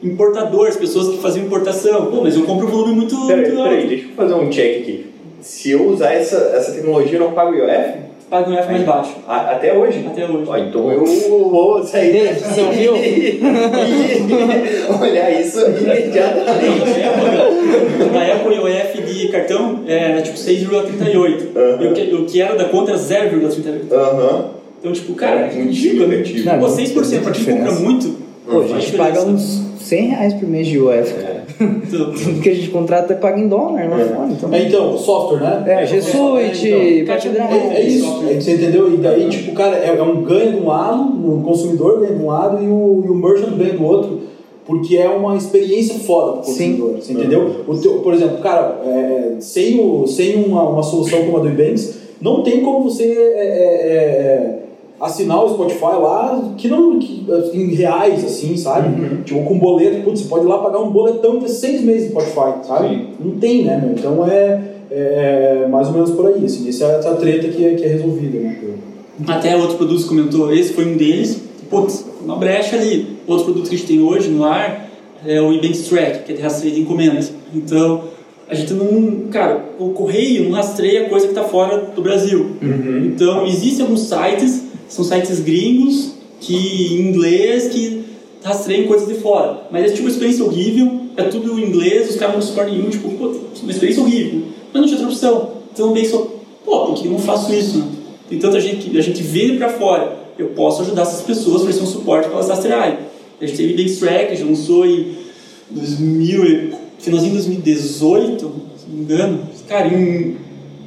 [0.02, 3.58] Importador, as pessoas que faziam importação, pô, mas eu compro um volume muito, Peraí, muito
[3.60, 3.69] alto.
[3.69, 5.06] peraí, deixa eu fazer um check aqui.
[5.41, 8.02] Se eu usar essa, essa tecnologia, eu não pago IOF?
[8.30, 9.12] paga um F mais baixo.
[9.28, 10.06] A- até hoje?
[10.08, 10.46] Até hoje.
[10.48, 12.96] Ó, então eu vou sair Dave, você ouviu?
[12.98, 13.39] e
[15.04, 17.00] olhar isso imediatamente.
[18.12, 21.82] Na época o IOF de cartão era tipo 6,38.
[21.82, 23.91] E o que, o que era da conta era 0,38.
[23.91, 24.62] Aham.
[24.84, 26.46] Então, tipo, cara, É muito significativo.
[26.46, 27.69] Não, Pô, não 6% faz pra quem diferença.
[27.69, 28.15] compra muito.
[28.46, 31.43] Pô, a gente paga uns 100 reais por mês de UF, cara.
[31.62, 34.30] Então, Tudo que a gente contrata é pago em dólar lá fora.
[34.30, 35.63] Então, É, então, software, né?
[35.67, 37.34] é, G Suite, então, Patreon.
[37.36, 38.93] É, é isso, é, você entendeu?
[38.93, 42.22] E daí, tipo, cara, é, é um ganho de um lado, o consumidor ganha de
[42.22, 44.19] um lado e o, e o merchant ganha do outro,
[44.65, 46.76] porque é uma experiência foda pro Sim.
[46.76, 47.56] consumidor, você entendeu?
[47.65, 51.48] O teu, por exemplo, cara, é, sem, o, sem uma, uma solução como a do
[51.48, 53.43] Ebanks, não tem como você é, é,
[53.86, 54.62] é,
[55.04, 59.24] assinar o Spotify lá, que não que, em reais, assim, sabe?
[59.24, 62.06] Tipo, com boleto, putz, você pode ir lá pagar um boletão e ter seis meses
[62.06, 62.88] de Spotify, sabe?
[62.88, 63.08] Sim.
[63.20, 63.92] Não tem, né, meu?
[63.92, 64.62] Então é,
[64.92, 67.88] é mais ou menos por aí, assim, essa é a treta que é, que é
[67.88, 68.58] resolvida, né?
[69.28, 71.42] Até outro produto comentou, esse foi um deles.
[71.70, 73.18] Putz, uma brecha ali.
[73.28, 74.89] Outro produto que a gente tem hoje no ar
[75.26, 77.32] é o Ebanks Track, que é de rastreio de encomendas.
[77.54, 78.04] Então,
[78.50, 79.30] a gente não.
[79.32, 82.58] Cara, o correio não rastreia coisa que está fora do Brasil.
[83.06, 84.63] Então, existem alguns sites,
[84.94, 88.04] são sites gringos, que em inglês, que
[88.44, 89.62] rastreiam coisas de fora.
[89.72, 92.90] Mas é tipo uma experiência horrível, é tudo em inglês, os caras não suportam nenhum,
[92.90, 94.44] tipo, pô, uma experiência horrível.
[94.72, 95.52] Mas não tinha outra opção.
[95.74, 96.28] Então, bem só,
[96.64, 97.86] pô, por que eu não faço isso, né?
[98.30, 100.16] Tem tanta gente que a gente vende para fora.
[100.38, 102.98] Eu posso ajudar essas pessoas oferecer um suporte para elas rastrearem.
[103.42, 105.16] A gente teve Banks Track, já lançou em
[105.72, 108.40] 2000, e- finalzinho de 2018,
[108.78, 109.40] se não me engano.
[109.68, 110.36] Cara, em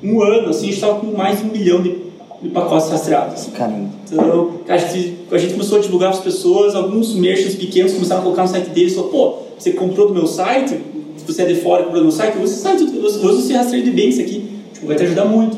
[0.02, 2.05] um ano, assim, a gente estava com mais de um milhão de,
[2.42, 3.46] de pacotes rastreados.
[3.54, 3.88] Caramba.
[4.10, 8.20] Então, a gente, a gente começou a divulgar para as pessoas, alguns merchants pequenos começaram
[8.20, 10.78] a colocar no site deles, falou, pô, você comprou do meu site,
[11.16, 13.52] se você é de fora e comprou do meu site, esse site, usa usa esse
[13.52, 15.56] rastreio de bens aqui, tipo, vai te ajudar muito.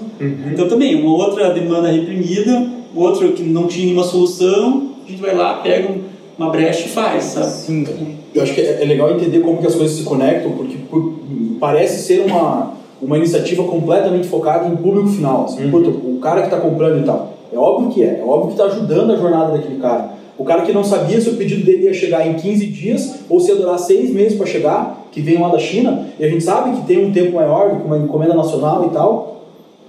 [0.53, 5.35] Então também, uma outra demanda reprimida, outra que não tinha nenhuma solução, a gente vai
[5.35, 6.01] lá, pega um-
[6.39, 7.51] uma brecha e faz, sabe?
[7.51, 7.87] Sim.
[8.35, 11.15] Eu acho que é é legal entender como que as coisas se conectam, porque por-
[11.59, 15.45] parece ser uma, uma iniciativa completamente focada em público final.
[15.45, 17.35] Assim, puta, o cara que está comprando e tal.
[17.53, 20.19] É óbvio que é, é óbvio que está ajudando a jornada daquele cara.
[20.37, 23.41] O cara que não sabia se o pedido dele ia chegar em 15 dias ou
[23.41, 26.45] se ia durar 6 meses para chegar, que vem lá da China, e a gente
[26.45, 29.43] sabe que tem um tempo maior do que uma encomenda nacional e tal.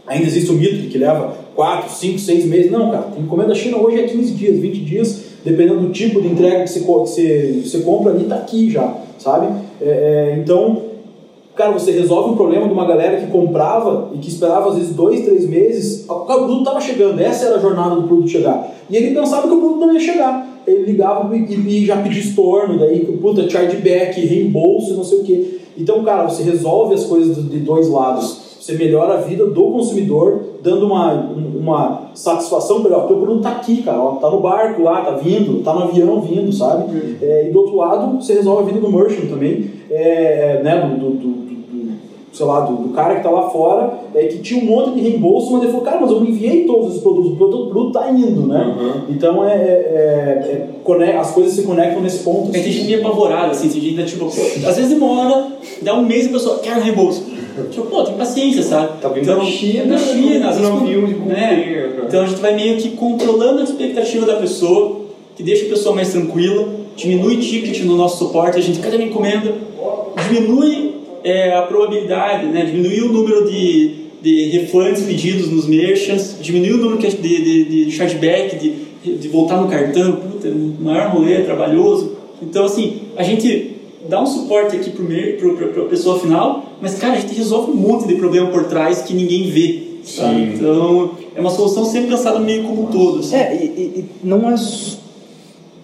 [0.07, 2.71] Ainda existe o mito de que leva 4, 5, 6 meses.
[2.71, 6.19] Não, cara, tem encomenda da China hoje é 15 dias, 20 dias, dependendo do tipo
[6.19, 9.53] de entrega que você, que você, você compra ali, tá aqui já, sabe?
[9.79, 10.81] É, é, então,
[11.59, 14.95] cara, você resolve um problema de uma galera que comprava e que esperava às vezes
[14.95, 16.05] dois, três meses.
[16.09, 18.73] O produto estava chegando, essa era a jornada do produto chegar.
[18.89, 20.47] E ele pensava que o produto não ia chegar.
[20.65, 25.59] Ele ligava e, e já pedia estorno, daí, puta, chargeback, reembolso, não sei o quê.
[25.77, 28.47] Então, cara, você resolve as coisas de dois lados.
[28.61, 32.99] Você melhora a vida do consumidor, dando uma, uma satisfação para ele.
[33.01, 33.99] Ó, teu produto tá aqui, cara.
[33.99, 37.17] Ó, tá no barco lá, tá vindo, tá no avião vindo, sabe?
[37.21, 40.97] É, e do outro lado, você resolve a vida do merchant também, é, né?
[40.99, 41.48] Do- do-
[42.39, 45.01] sei lá, do, do cara que tá lá fora, é, que tinha um monte de
[45.01, 47.91] reembolso, mas ele falou, cara, mas eu enviei todos os produtos, o produto, o produto
[47.91, 48.75] tá indo, né?
[49.09, 52.45] Então, é, é- é- é- as coisas se conectam nesse ponto.
[52.55, 55.47] Aí tem gente meio apavorada, assim, tem gente que tipo, às vezes demora,
[55.81, 57.25] dá um mês e a pessoa quer um reembolso.
[57.71, 59.01] Tipo, pô, tem paciência, sabe?
[59.01, 61.89] Tá vindo da China, da China, às vezes não com- viu de né?
[62.07, 65.01] Então a gente vai meio que controlando a expectativa da pessoa,
[65.35, 69.09] que deixa a pessoa mais tranquila, diminui ticket no nosso suporte, a gente, cadê minha
[69.09, 69.53] encomenda?
[70.29, 70.88] Diminui
[71.23, 72.65] é, a probabilidade, né?
[72.65, 77.91] diminui o número de, de refunds pedidos nos merchants, diminui o número de, de, de
[77.91, 82.17] chargeback, de, de voltar no cartão, puta, é um maior rolê, trabalhoso.
[82.41, 83.75] Então, assim, a gente
[84.07, 88.07] dá um suporte aqui para a pessoa final, mas, cara, a gente resolve um monte
[88.07, 89.83] de problema por trás que ninguém vê.
[90.55, 93.19] Então, é uma solução sempre pensada meio como um todo.
[93.19, 93.35] assim.
[93.35, 94.55] É, e, e- não é,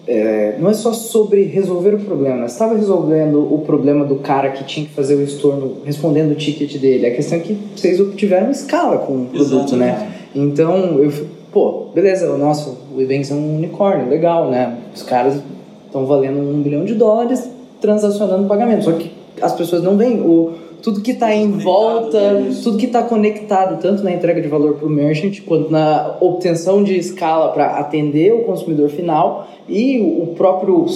[0.06, 2.46] é, não é só sobre resolver o problema.
[2.46, 6.78] Estava resolvendo o problema do cara que tinha que fazer o estorno respondendo o ticket
[6.78, 7.06] dele.
[7.06, 10.12] A questão é que vocês obtiveram escala com o produto, né?
[10.34, 14.78] Então, eu fico, pô, beleza, nossa, o Ebanks é um unicórnio, legal, né?
[14.94, 15.40] Os caras
[15.86, 17.48] estão valendo um bilhão de dólares
[17.80, 18.84] transacionando pagamento.
[18.84, 20.52] Só que as pessoas não veem o,
[20.86, 22.54] tudo que está em volta, né?
[22.62, 26.84] Tudo que está conectado, tanto na entrega de valor para o merchant, quanto na obtenção
[26.84, 30.86] de escala para atender o consumidor final e o próprio,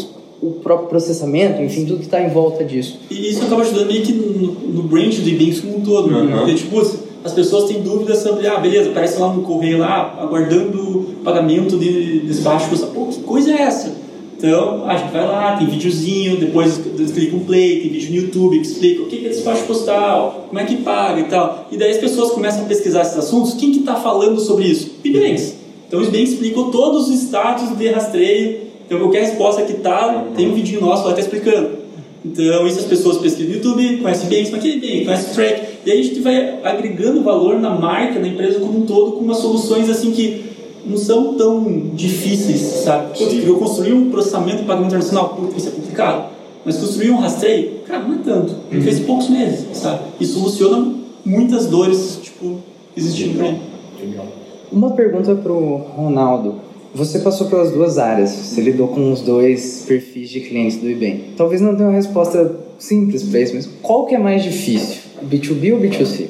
[0.40, 3.00] o próprio processamento, enfim, tudo que está em volta disso.
[3.10, 6.08] E isso acaba ajudando meio que no, no brand do Ebanks como um todo.
[6.08, 6.20] né?
[6.20, 6.38] Uhum.
[6.38, 6.80] Porque, tipo,
[7.24, 12.20] as pessoas têm dúvidas sobre, ah, beleza, aparece lá no correio lá, aguardando pagamento de
[12.20, 12.70] despacho.
[12.94, 13.92] Pô, que coisa é essa?
[14.40, 16.80] Então, a gente vai lá, tem videozinho, depois
[17.12, 20.58] clica um play, tem vídeo no YouTube que explica o que é despacho postal, como
[20.58, 21.68] é que paga e tal.
[21.70, 24.92] E daí as pessoas começam a pesquisar esses assuntos, quem que está falando sobre isso?
[25.02, 25.56] PibBanks.
[25.86, 30.48] Então o Sbanks explicou todos os status de rastreio, então qualquer resposta que tá, tem
[30.48, 31.72] um vídeo nosso lá que tá explicando.
[32.24, 35.90] Então isso as pessoas pesquisam no YouTube, conhecem Banks, mas que bem, conhece Track, e
[35.90, 39.36] aí a gente vai agregando valor na marca, na empresa como um todo, com umas
[39.36, 40.49] soluções assim que
[40.84, 43.18] não são tão difíceis, sabe?
[43.18, 46.30] Putz, eu construir um processamento de pagamento internacional, putz, isso é complicado.
[46.64, 48.54] Mas construir um rastreio, cara, não é tanto.
[48.70, 50.02] A gente fez poucos meses, sabe?
[50.20, 52.58] E soluciona muitas dores, tipo,
[52.96, 53.58] existindo por aí.
[54.70, 56.56] Uma pergunta pro Ronaldo.
[56.94, 61.24] Você passou pelas duas áreas, você lidou com os dois perfis de clientes do eBay.
[61.36, 65.72] Talvez não tenha uma resposta simples para isso, mas qual que é mais difícil, B2B
[65.72, 66.26] ou B2C?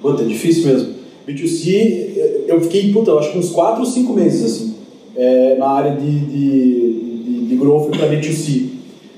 [0.00, 0.94] Puta, é difícil mesmo.
[1.28, 2.29] B2C,
[2.60, 4.74] eu fiquei, puta, eu acho que uns 4 ou 5 meses, assim,
[5.16, 8.68] é, na área de, de, de, de growth para B2C.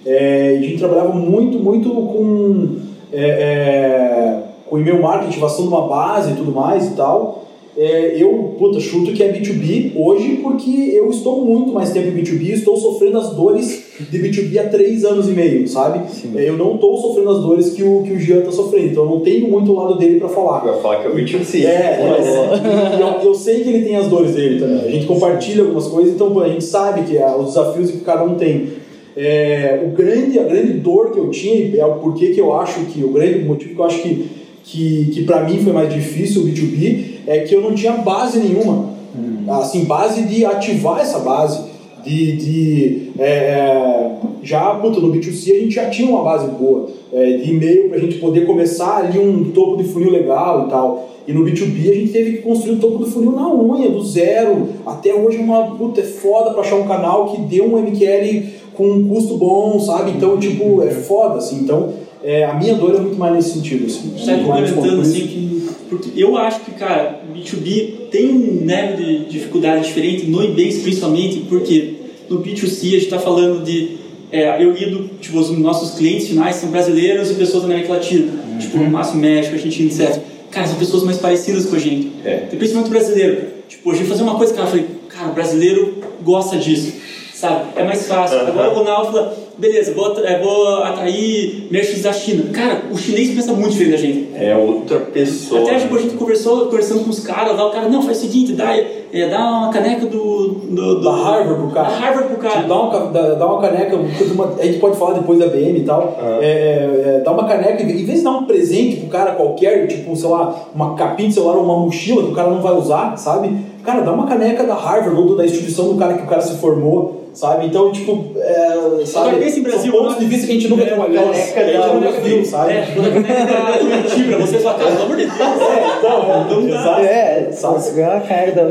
[0.07, 2.77] É, a gente trabalhava muito, muito com,
[3.13, 7.42] é, é, com e-mail marketing, ativação de uma base e tudo mais e tal.
[7.75, 12.23] É, eu, puta, chuto que é B2B hoje porque eu estou muito mais tempo em
[12.23, 16.03] B2B, estou sofrendo as dores de B2B há três anos e meio, sabe?
[16.37, 19.05] É, eu não estou sofrendo as dores que o, que o Jean está sofrendo, então
[19.05, 20.59] eu não tenho muito o lado dele para falar.
[20.59, 21.65] Vai falar que é o B2C.
[21.65, 24.81] É, mas eu, eu, sei que ele tem as dores dele também.
[24.81, 28.23] A gente compartilha algumas coisas, então a gente sabe que é, os desafios que cada
[28.23, 28.83] um tem.
[29.17, 32.81] É, o grande, a grande dor que eu tinha, é o porquê que eu acho
[32.87, 36.43] que, o grande motivo que eu acho que, que, que para mim foi mais difícil
[36.43, 38.91] o B2B, é que eu não tinha base nenhuma.
[39.17, 39.45] Hum.
[39.49, 41.73] Assim, base de ativar essa base.
[42.05, 44.11] De, de é, é
[44.43, 47.99] já puta, no B2C a gente já tinha uma base boa é, de e-mail para
[47.99, 51.09] a gente poder começar ali um topo de funil legal e tal.
[51.27, 54.03] E no B2B a gente teve que construir o topo do funil na unha, do
[54.03, 54.69] zero.
[54.85, 58.43] Até hoje é uma puta, é foda para achar um canal que dê um MQL
[58.75, 60.11] com um custo bom, sabe?
[60.11, 61.61] Então, tipo, é foda, assim.
[61.63, 61.91] Então,
[62.23, 63.87] é, a minha dor é muito mais nesse sentido.
[63.87, 65.53] Assim, Sai complementando, assim, que
[65.93, 71.41] porque eu acho que, cara, B2B tem um nível de dificuldade diferente, no eBay principalmente,
[71.51, 71.97] porque
[72.31, 74.01] no B2C a gente está falando de.
[74.31, 78.33] É, eu lido, tipo, os nossos clientes finais são brasileiros e pessoas da América Latina,
[78.33, 78.59] uhum.
[78.59, 80.23] tipo, no máximo México, Argentina, etc.
[80.51, 82.11] Cara, são pessoas mais parecidas com a gente.
[82.25, 82.47] É.
[82.57, 83.49] Principalmente brasileiro.
[83.69, 86.95] Tipo, a gente fazer uma coisa, cara, eu falei, cara, o brasileiro gosta disso,
[87.35, 87.67] sabe?
[87.77, 88.39] É mais fácil.
[88.39, 88.47] Uhum.
[88.47, 92.45] Agora o Ronaldo fala, beleza, vou, é, vou atrair merchants da China.
[92.53, 94.29] Cara, o chinês pensa muito diferente da gente.
[94.35, 95.63] É outra pessoa.
[95.63, 98.21] Até tipo, a gente conversou, conversando com os caras lá, o cara, não, faz o
[98.23, 101.89] seguinte, dá, é, dá uma caneca do, do, do Da Harvard pro cara.
[101.89, 102.57] Da Harvard pro cara.
[102.57, 105.79] Tipo, dá, uma, dá, dá uma caneca, uma, a gente pode falar depois da BM
[105.79, 106.17] e tal.
[106.21, 106.39] Uhum.
[106.41, 110.17] É, é, dá uma caneca, em vez de dar um presente pro cara qualquer, tipo,
[110.17, 113.17] sei lá, uma capinha de celular ou uma mochila que o cara não vai usar,
[113.17, 113.57] sabe?
[113.85, 116.57] Cara, dá uma caneca da Harvard ou da instituição do cara que o cara se
[116.59, 117.67] formou sabe?
[117.67, 119.45] Então, tipo, é, sabe?
[119.45, 121.95] Esse Brasil, são pontos de vista que a gente nunca é, trabalhou, caneca a gente
[121.95, 122.73] nunca viu, sabe?
[122.73, 125.41] É, mentira, você só cara, pelo amor de Deus.
[125.41, 127.01] É, então, então exato.
[127.01, 128.63] É, só ganhar a cara da.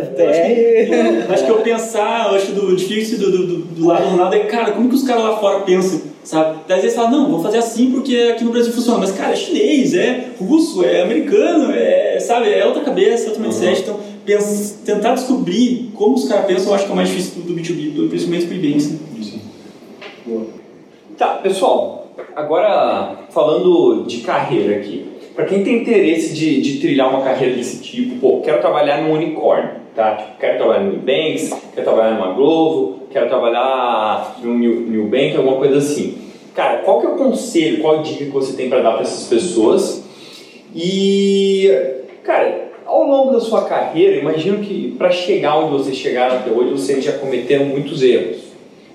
[1.34, 4.39] Acho que eu pensar, eu acho do difícil do, do, do lado do Ronaldo é,
[4.39, 6.12] cara, como que os caras lá fora pensam?
[6.24, 6.60] Sabe?
[6.67, 9.00] Daí às vezes fala, não, vou fazer assim porque aqui no Brasil funciona.
[9.00, 12.54] Mas, cara, é chinês, é russo, é americano, é, sabe?
[12.54, 13.89] É outra cabeça, outro mindset.
[13.89, 13.95] Uhum.
[13.95, 14.00] Então,
[14.31, 17.53] pensa, tentar descobrir como os caras pensam, eu acho que é o mais difícil do
[17.53, 18.91] B2B, principalmente pro Ibanks.
[18.91, 18.99] Né?
[19.21, 19.41] Sim.
[21.17, 25.05] Tá, pessoal, agora falando de carreira aqui.
[25.35, 29.13] Para quem tem interesse de, de trilhar uma carreira desse tipo, pô, quero trabalhar no
[29.13, 30.15] unicórnio, tá?
[30.15, 35.35] Tipo, quero trabalhar no Nubanks, quero trabalhar numa Glovo, quero trabalhar no New, New Bank,
[35.35, 36.17] alguma coisa assim.
[36.53, 39.01] Cara, qual que é o conselho, qual a dica que você tem para dar para
[39.01, 40.03] essas pessoas?
[40.75, 41.71] E,
[42.23, 46.71] cara, ao longo da sua carreira, imagino que para chegar onde vocês chegaram até hoje,
[46.71, 48.41] vocês já cometeram muitos erros,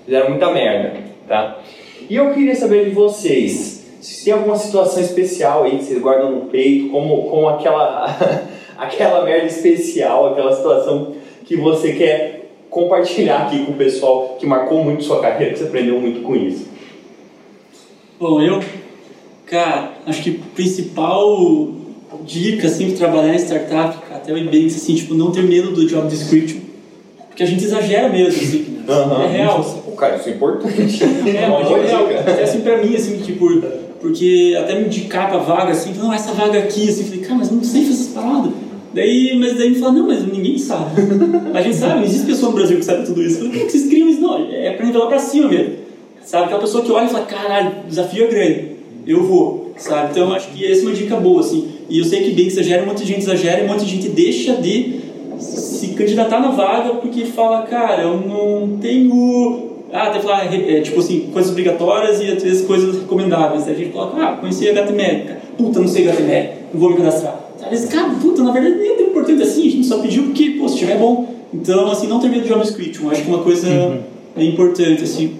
[0.05, 0.93] fizeram muita merda,
[1.27, 1.59] tá?
[2.07, 6.31] E eu queria saber de vocês, se tem alguma situação especial aí que vocês guardam
[6.31, 8.15] no peito, como, como aquela,
[8.77, 14.83] aquela merda especial, aquela situação que você quer compartilhar aqui com o pessoal que marcou
[14.83, 16.67] muito sua carreira, que você aprendeu muito com isso.
[18.19, 18.59] Bom, eu,
[19.47, 21.86] cara, acho que o principal
[22.25, 25.87] dica assim para trabalhar em startup, até o Ebanks assim, tipo, não ter medo do
[25.87, 26.59] job description,
[27.27, 28.77] porque a gente exagera mesmo assim.
[28.87, 29.21] Uhum.
[29.21, 29.59] É real.
[29.59, 29.81] Assim.
[29.97, 31.03] Cara, isso é importante.
[31.03, 32.07] é, mas é real.
[32.25, 33.61] Até assim para mim assim, tipo,
[33.99, 37.51] porque até me indicar pra vaga assim, não, essa vaga aqui, assim, falei, cara, mas
[37.51, 38.51] não sei fazer essas paradas.
[38.93, 41.01] Daí, mas daí me fala, não, mas ninguém sabe.
[41.53, 43.35] a gente sabe, existe pessoa no Brasil que sabe tudo isso.
[43.35, 44.21] Eu falei, como que vocês criam isso?
[44.21, 45.73] Não, é pra nivelar pra cima mesmo.
[46.23, 48.71] Sabe, aquela pessoa que olha e fala, caralho, o desafio é grande,
[49.05, 50.11] eu vou, sabe?
[50.11, 51.76] Então, acho que essa é uma dica boa, assim.
[51.89, 53.91] E eu sei que bem exagera, um monte de gente exagera e um monte de
[53.91, 54.99] gente deixa de
[55.39, 60.81] se candidatar na vaga porque fala, cara, eu não tenho ah, tem que falar, é,
[60.81, 63.67] tipo assim, coisas obrigatórias e às vezes coisas recomendáveis.
[63.67, 65.37] Aí a gente coloca, ah, conheci HTML.
[65.57, 67.39] Puta, não sei HTML, não vou me cadastrar.
[67.61, 70.23] Às vezes, cara, puta, na verdade nem é tão importante assim, a gente só pediu
[70.23, 71.35] porque, pô, se tiver bom.
[71.53, 73.99] Então, assim, não ter medo de JavaScript, eu acho que é uma coisa uhum.
[74.35, 75.35] é importante, assim.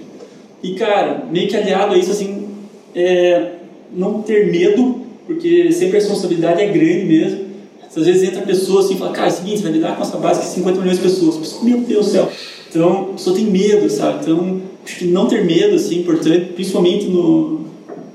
[0.64, 2.48] E, cara, meio que aliado a isso, assim,
[2.96, 3.52] é
[3.94, 7.48] não ter medo, porque sempre a responsabilidade é grande mesmo.
[7.96, 10.04] Às vezes entra pessoa assim e fala, cara, é o seguinte, você vai lidar com
[10.04, 11.60] essa base de 50 milhões de pessoas.
[11.64, 12.32] Meu Deus do céu.
[12.70, 14.20] Então, a pessoa tem medo, sabe?
[14.22, 17.66] Então, acho que não ter medo, assim, é importante, principalmente no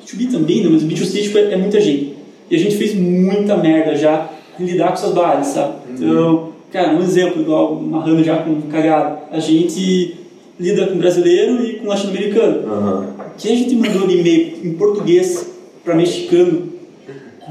[0.07, 0.68] B2B também, né?
[0.70, 2.14] mas o B2C tipo, é, é muita gente.
[2.51, 5.75] E a gente fez muita merda já em lidar com essas bases, sabe?
[5.88, 5.94] Uhum.
[5.94, 9.18] Então, cara, um exemplo, igual narrando já com cagado.
[9.31, 10.16] A gente
[10.61, 12.68] lida com brasileiro e com latino-americano.
[12.68, 13.07] Uhum.
[13.37, 15.51] Que a gente mandou um e-mail em português
[15.85, 16.71] para mexicano,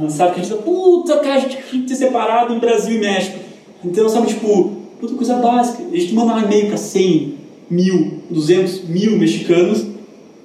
[0.09, 0.33] sabe?
[0.33, 2.99] Que a gente fala, puta, cara, a gente tinha que ter separado em Brasil e
[2.99, 3.39] México.
[3.83, 5.83] Então, sabe, tipo, puta coisa básica.
[5.91, 7.33] A gente manda um e-mail para 100
[7.69, 9.85] mil, 200 mil mexicanos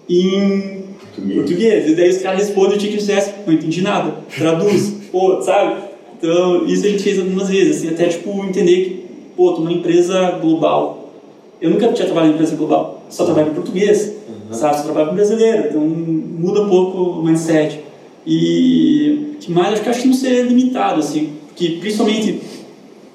[0.09, 1.37] em português.
[1.37, 1.91] português.
[1.91, 5.83] E daí os caras respondem o que dissesse, não entendi nada, traduz, pô, sabe?
[6.19, 9.07] Então, isso a gente fez algumas vezes, assim, até, tipo, entender que,
[9.37, 11.13] pô, tô numa empresa global.
[11.61, 14.55] Eu nunca tinha trabalhado em empresa global, só trabalho em português, uhum.
[14.55, 14.77] sabe?
[14.77, 17.81] Só trabalho com brasileiro, então muda um pouco o mindset.
[18.27, 22.41] E que mais, acho que acho que não ser limitado, assim, porque principalmente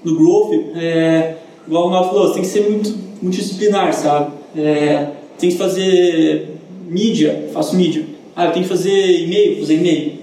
[0.04, 1.36] no growth, é,
[1.68, 4.32] igual o Mato falou, você tem que ser muito multidisciplinar, sabe?
[4.56, 6.56] É, tem que fazer
[6.88, 8.06] mídia, faço mídia.
[8.36, 10.14] Ah, eu tenho que fazer e-mail, fazer e-mail.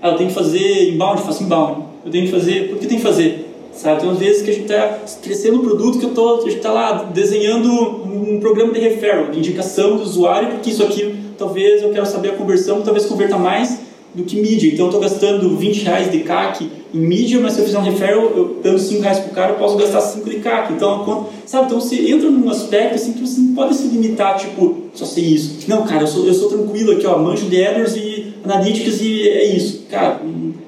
[0.00, 1.82] Ah, eu tenho que fazer inbound, faço inbound.
[2.04, 3.46] Eu tenho que fazer, por que tem que fazer?
[3.72, 4.00] Sabe?
[4.00, 6.56] Tem umas vezes que a gente está crescendo o produto que eu tô, a gente
[6.56, 11.82] está lá desenhando um programa de referral, de indicação do usuário, porque isso aqui talvez
[11.82, 13.87] eu quero saber a conversão, talvez converta mais
[14.18, 14.68] do que mídia.
[14.68, 17.82] Então eu estou gastando 20 reais de CAC em mídia, mas se eu fizer um
[17.82, 20.72] referral, eu dando 5 reais para o cara, eu posso gastar 5 de CAC.
[20.72, 21.66] Então, sabe?
[21.66, 25.24] Então você entra num aspecto assim que você não pode se limitar, tipo, só sei
[25.24, 25.58] isso.
[25.68, 29.28] Não, cara, eu sou, eu sou tranquilo aqui, ó, manjo de adders e analytics e
[29.28, 29.84] é isso.
[29.88, 30.20] Cara,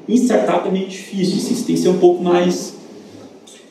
[0.08, 2.74] em startup é meio difícil, assim, você tem que ser um pouco mais...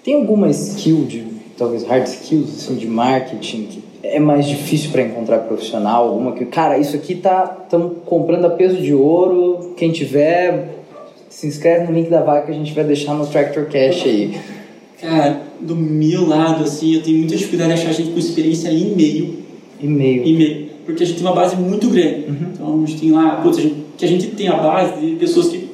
[0.04, 1.24] Tem alguma skill de,
[1.58, 6.08] talvez, hard skills, assim, de marketing que é mais difícil para encontrar profissional?
[6.08, 9.74] Alguma que, cara, isso aqui tá estamos comprando a peso de ouro.
[9.76, 10.80] Quem tiver,
[11.30, 14.38] se inscreve no link da vaga que a gente vai deixar no Tractor Cash aí.
[15.00, 18.92] Cara, do meu lado, assim, eu tenho muita dificuldade de achar gente com experiência em
[18.92, 19.40] e-mail.
[19.82, 20.28] E-mail.
[20.28, 20.70] E-mail.
[20.86, 22.26] Porque a gente tem uma base muito grande.
[22.28, 22.48] Uhum.
[22.54, 25.16] Então a gente tem lá, putz, a gente, que a gente tem a base de
[25.16, 25.70] pessoas que,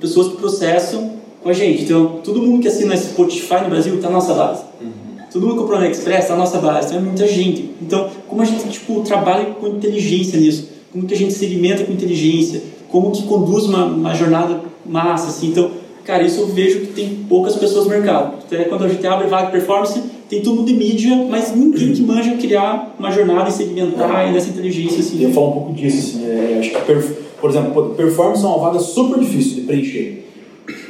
[0.00, 1.82] pessoas que processam com a gente.
[1.82, 4.64] Então, todo mundo que assina Spotify no Brasil está na nossa base.
[4.80, 4.99] Uhum.
[5.32, 7.70] Todo mundo comprou na Express, tá na nossa base, é muita gente.
[7.80, 10.68] Então, como a gente tipo, trabalha com inteligência nisso?
[10.92, 12.60] Como que a gente segmenta com inteligência?
[12.88, 15.48] Como que conduz uma, uma jornada massa, assim?
[15.48, 15.70] Então,
[16.04, 18.38] cara, isso eu vejo que tem poucas pessoas no mercado.
[18.44, 22.02] Até quando a gente abre vaga de performance, tem tudo de mídia, mas ninguém que
[22.02, 25.22] manja criar uma jornada e segmentar e dessa inteligência, assim.
[25.22, 26.26] Eu falar um pouco disso, assim.
[26.26, 30.29] É, acho que, por exemplo, performance é uma vaga super difícil de preencher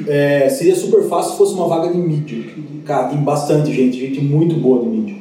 [0.07, 2.43] é, seria super fácil se fosse uma vaga de mídia.
[2.85, 5.15] Cara, tem bastante gente, gente muito boa de mídia.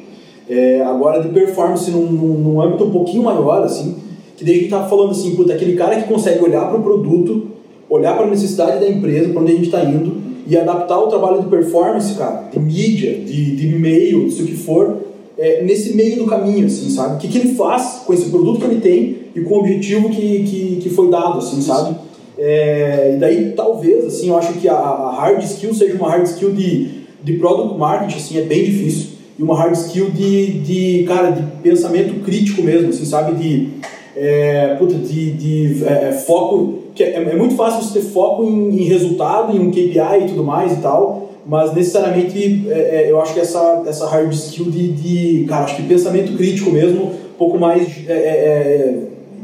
[0.48, 3.96] É, agora, de performance num, num, âmbito um pouquinho maior, assim,
[4.36, 7.48] que a gente tá falando assim, puta, aquele cara que consegue olhar para o produto,
[7.88, 11.06] olhar para a necessidade da empresa, para onde a gente está indo, e adaptar o
[11.06, 14.96] trabalho de performance, cara, de mídia, de, de e-mail, disso que for,
[15.38, 17.14] é, nesse meio do caminho, assim, sabe?
[17.14, 20.10] O que, que ele faz com esse produto que ele tem e com o objetivo
[20.10, 21.96] que, que, que foi dado, assim, sabe?
[22.42, 26.24] É, e daí, talvez, assim, eu acho que a, a, hard skill seja uma hard
[26.24, 26.88] skill de,
[27.22, 29.10] de product marketing, assim, é bem difícil.
[29.38, 33.34] E uma hard skill de, de cara, de pensamento crítico mesmo, assim, sabe?
[33.34, 33.68] De,
[34.16, 36.78] é, puta, de, de é, é foco...
[36.94, 40.28] que é, é, muito fácil você ter foco em, em, resultado, em um KPI e
[40.28, 44.92] tudo mais e tal, mas necessariamente é, eu acho que essa, essa hard skill de,
[44.92, 47.86] de, cara, acho que pensamento crítico mesmo, um pouco mais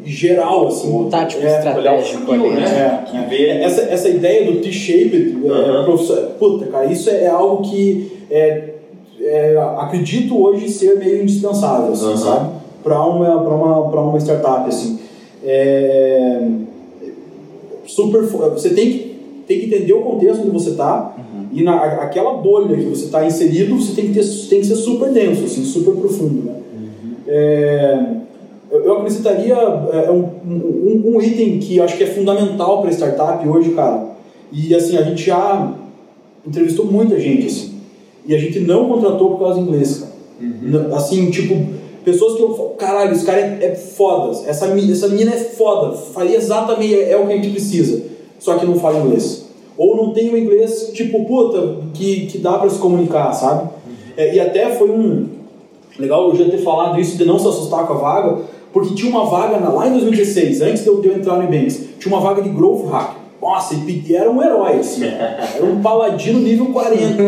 [0.06, 0.96] geral, assim.
[0.96, 3.04] O tático é, estratégico ali, né?
[3.12, 3.64] É, é.
[3.64, 5.52] Essa, essa ideia do T-shaped, uhum.
[5.52, 8.74] é, puta, cara, isso é algo que é,
[9.20, 12.16] é, acredito hoje ser meio indispensável, assim, uhum.
[12.16, 12.50] sabe?
[12.84, 15.00] Para uma, pra uma, pra uma startup, assim.
[15.44, 16.40] É,
[17.84, 19.16] super, você tem que,
[19.46, 21.46] tem que entender o contexto onde você está uhum.
[21.52, 24.76] e na, aquela bolha que você está inserido, você tem que, ter, tem que ser
[24.76, 26.52] super denso, assim, super profundo, né?
[26.72, 27.14] Uhum.
[27.26, 28.25] É,
[28.70, 33.70] eu acrescentaria é, um, um, um, item que acho que é fundamental para startup hoje,
[33.70, 34.06] cara.
[34.52, 35.72] E assim, a gente já
[36.46, 37.74] entrevistou muita gente, assim.
[38.26, 40.12] E a gente não contratou por causa do inglês, cara.
[40.40, 40.94] Uhum.
[40.94, 41.54] Assim, tipo,
[42.04, 44.38] pessoas que eu falo, caralho, esse cara é, é foda.
[44.48, 45.96] Essa, essa menina é foda.
[45.96, 48.02] Faria exatamente, é, é o que a gente precisa.
[48.38, 49.46] Só que não fala inglês.
[49.78, 53.62] Ou não tem o inglês, tipo, puta, que, que dá para se comunicar, sabe?
[53.62, 53.68] Uhum.
[54.16, 55.28] É, e até foi um
[55.98, 58.38] Legal eu já ter falado isso de não se assustar com a vaga,
[58.72, 62.20] porque tinha uma vaga lá em 2016, antes de eu, entrar no Ebanks, tinha uma
[62.20, 63.26] vaga de Growth Hacker.
[63.40, 65.04] Nossa, e era um herói, assim.
[65.04, 67.22] Era um paladino nível 40.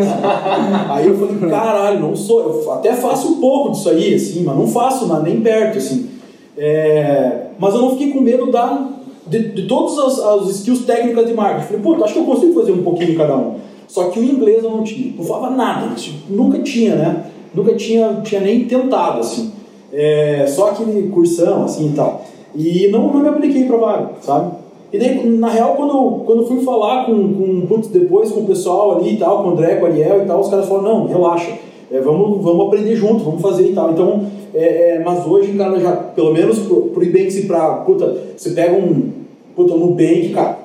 [0.89, 2.41] aí eu falei, caralho, não sou.
[2.41, 6.09] Eu até faço um pouco disso aí, assim, mas não faço nada, nem perto, assim.
[6.57, 8.89] É, mas eu não fiquei com medo da,
[9.25, 11.67] de, de todas as, as, skills técnicas de marketing.
[11.67, 13.55] Falei, pô, acho que eu consigo fazer um pouquinho cada um.
[13.87, 15.13] Só que o inglês eu não tinha.
[15.15, 15.95] Não falava nada.
[15.95, 17.25] Tipo, nunca tinha, né?
[17.53, 19.51] Nunca tinha, tinha nem tentado, assim.
[19.91, 22.23] É, só aquele cursão, assim e tal.
[22.55, 24.51] E não, não me apliquei pra vaga, sabe?
[24.91, 29.13] E daí, na real, quando, quando fui falar com, com depois com o pessoal ali
[29.13, 31.51] e tal, com o André, com o Ariel e tal, os caras falaram, não, relaxa,
[31.91, 33.91] é, vamos, vamos aprender junto, vamos fazer e tal.
[33.91, 38.17] Então, é, é, mas hoje, cara, já, pelo menos pro, pro Ibanks e pra, puta,
[38.35, 39.11] você pega um,
[39.55, 40.57] puta, um Nubank, cara,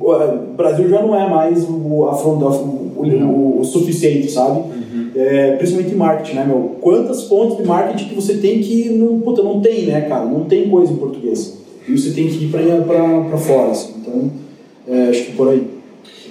[0.00, 4.62] o Brasil já não é mais o, a, o, o, o suficiente, sabe?
[4.90, 5.10] Uhum.
[5.14, 6.76] É, principalmente em marketing, né, meu?
[6.80, 10.24] Quantas fontes de marketing que você tem que não, puta, não tem, né, cara?
[10.24, 11.58] Não tem coisa em português.
[11.86, 13.94] E você tem que ir para fora, assim.
[14.00, 14.30] Então,
[14.88, 15.66] é, acho que por aí.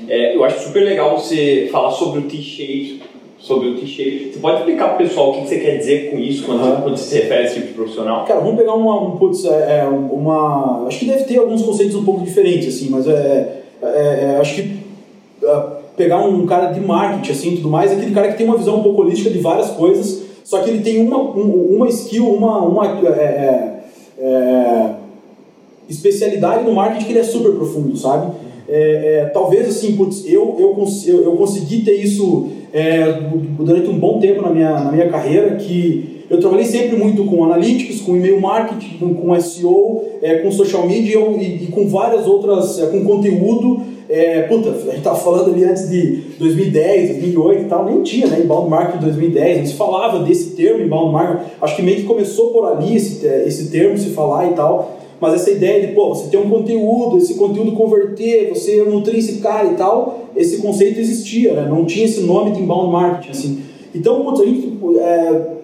[0.07, 3.01] É, eu acho super legal você falar sobre o T-shape,
[3.39, 4.31] sobre o T-shape.
[4.33, 6.81] Você pode explicar para o pessoal o que você quer dizer com isso quando, uhum.
[6.81, 8.25] quando você se refere a esse tipo de profissional?
[8.25, 10.85] Cara, vamos pegar uma, um, putz, é, é, uma...
[10.87, 14.55] Acho que deve ter alguns conceitos um pouco diferentes, assim, mas é, é, é acho
[14.55, 14.77] que
[15.97, 18.83] pegar um cara de marketing, assim, tudo mais, aquele cara que tem uma visão um
[18.83, 22.59] pouco holística de várias coisas, só que ele tem uma, um, uma skill, uma...
[22.61, 22.85] uma
[24.19, 24.93] é,
[25.89, 28.31] especialidade no marketing que ele é super profundo, sabe?
[28.67, 33.21] É, é, talvez assim, putz, eu, eu, eu, eu consegui ter isso é,
[33.57, 37.43] durante um bom tempo na minha, na minha carreira, que eu trabalhei sempre muito com
[37.45, 42.27] analytics, com e-mail marketing, com, com SEO, é, com social media e, e, com várias
[42.27, 43.81] outras, é, com conteúdo.
[44.09, 48.27] É, puta, a gente tava falando ali antes de 2010, 2008 e tal, nem tinha,
[48.27, 52.03] né, inbound marketing 2010, não se falava desse termo inbound marketing, acho que meio que
[52.03, 56.09] começou por ali esse, esse termo se falar e tal, mas essa ideia de, pô,
[56.09, 60.99] você ter um conteúdo, esse conteúdo converter, você nutrir esse cara e tal, esse conceito
[60.99, 61.67] existia, né?
[61.67, 63.59] Não tinha esse nome de inbound marketing, assim.
[63.95, 65.56] Então, putz, a gente, é,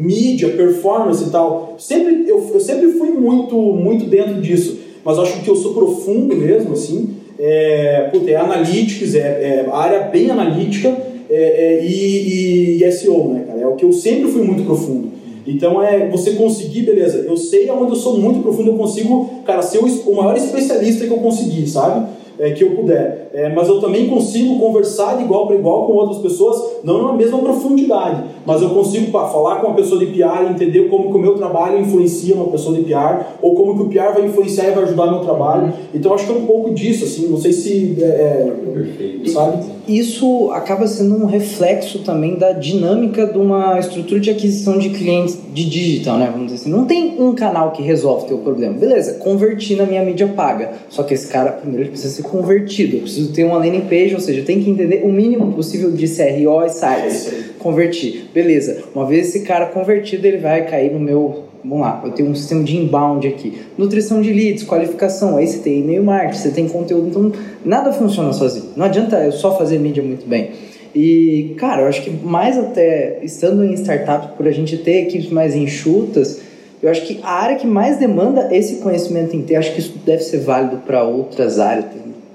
[0.00, 5.42] mídia, performance e tal, sempre, eu, eu sempre fui muito, muito dentro disso, mas acho
[5.42, 10.88] que eu sou profundo mesmo, assim, é, putz, é analytics, é, é área bem analítica
[11.30, 13.60] é, é, e, e, SEO, né, cara?
[13.60, 15.08] É o que eu sempre fui muito profundo.
[15.46, 19.62] Então é você conseguir, beleza, eu sei aonde eu sou muito profundo, eu consigo, cara,
[19.62, 22.06] ser o, o maior especialista que eu conseguir, sabe?
[22.40, 23.28] É, que eu puder.
[23.34, 27.12] É, mas eu também consigo conversar de igual para igual com outras pessoas, não na
[27.12, 31.18] mesma profundidade, mas eu consigo pá, falar com uma pessoa de PR, entender como que
[31.18, 34.68] o meu trabalho influencia uma pessoa de PR, ou como que o PR vai influenciar
[34.68, 35.70] e vai ajudar meu trabalho.
[35.92, 39.30] Então acho que é um pouco disso, assim, não sei se é, é Perfeito.
[39.30, 39.62] sabe?
[39.90, 45.36] Isso acaba sendo um reflexo também da dinâmica de uma estrutura de aquisição de clientes
[45.52, 46.28] de digital, né?
[46.30, 46.70] Vamos dizer assim.
[46.70, 48.74] Não tem um canal que resolve o teu problema.
[48.74, 50.72] Beleza, converti na minha mídia paga.
[50.88, 52.96] Só que esse cara, primeiro, ele precisa ser convertido.
[52.96, 56.06] Eu preciso ter uma landing page, ou seja, tem que entender o mínimo possível de
[56.06, 57.32] CRO e sites.
[57.58, 58.30] Convertir.
[58.32, 58.84] Beleza.
[58.94, 62.34] Uma vez esse cara convertido, ele vai cair no meu vamos lá, eu tenho um
[62.34, 66.68] sistema de inbound aqui, nutrição de leads, qualificação, aí você tem e-mail marketing, você tem
[66.68, 67.32] conteúdo, então
[67.64, 68.66] nada funciona sozinho.
[68.76, 70.50] Não adianta eu só fazer mídia muito bem.
[70.94, 75.30] E, cara, eu acho que mais até estando em startup, por a gente ter equipes
[75.30, 76.40] mais enxutas,
[76.82, 80.22] eu acho que a área que mais demanda esse conhecimento inteiro, acho que isso deve
[80.22, 81.84] ser válido para outras áreas,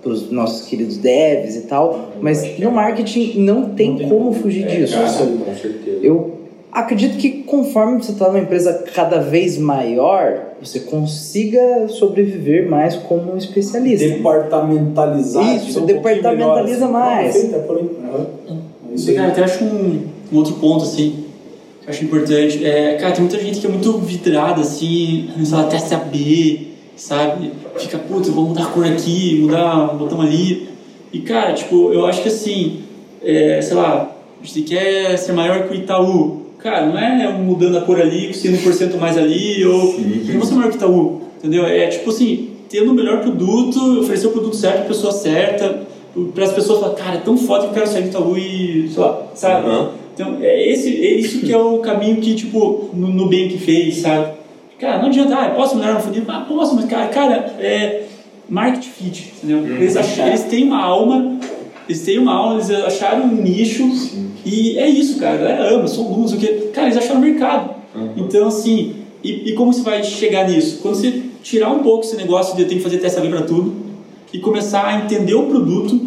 [0.01, 4.31] para os nossos queridos devs e tal, mas no marketing não tem, não tem como
[4.33, 4.93] fugir é, disso.
[4.93, 5.97] Cara, com certeza.
[6.01, 6.44] Eu
[6.75, 13.33] acredito que conforme você está numa empresa cada vez maior, você consiga sobreviver mais como
[13.33, 14.05] um especialista.
[14.09, 15.55] Departamentalizar.
[15.55, 16.93] Isso, você departamentaliza assim.
[16.93, 17.53] mais.
[17.53, 17.83] É por aí.
[17.83, 18.65] Uhum.
[19.07, 21.23] É cara, até acho um, um, outro ponto, assim,
[21.81, 22.65] que eu acho importante.
[22.65, 27.53] É, cara, tem muita gente que é muito vidrada, assim, sei lá, até saber, sabe?
[27.77, 30.67] Fica, putz, vou mudar a cor aqui, mudar o botão ali.
[31.13, 32.81] E, cara, tipo, eu acho que assim,
[33.23, 34.13] é, sei lá,
[34.43, 38.57] você quer ser maior que o Itaú, Cara, não é mudando a cor ali, sendo
[38.57, 40.35] um por cento mais ali, ou Sim.
[40.39, 41.63] você é maior que Itaú, entendeu?
[41.63, 45.81] É tipo assim, tendo o melhor produto, oferecer o produto certo a pessoa certa,
[46.33, 48.89] para as pessoas falarem, cara, é tão foda que eu quero sair do Itaú e,
[48.91, 49.69] sei lá, sabe?
[49.69, 49.89] Uhum.
[50.15, 54.31] Então, é, esse, é isso que é o caminho que, tipo, no Nubank fez, sabe?
[54.79, 56.23] Cara, não adianta, ah, posso melhorar no funil?
[56.27, 58.05] Ah, posso, mas, cara, cara é
[58.49, 59.59] market fit, entendeu?
[59.59, 59.77] Uhum.
[59.77, 61.37] Eles, acham, eles têm uma alma
[61.87, 64.31] eles têm uma aula, eles acharam um nicho Sim.
[64.45, 65.35] E é isso, cara.
[65.35, 66.47] A galera ama, são alunos, o que.
[66.71, 67.75] Cara, eles acharam mercado.
[67.95, 68.09] Uhum.
[68.17, 70.79] Então, assim, e, e, como você vai chegar nisso?
[70.81, 73.73] Quando você tirar um pouco esse negócio de eu tenho que fazer teste para tudo
[74.31, 75.99] e começar a entender o produto,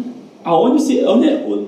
[0.43, 1.27] aonde, você, onde,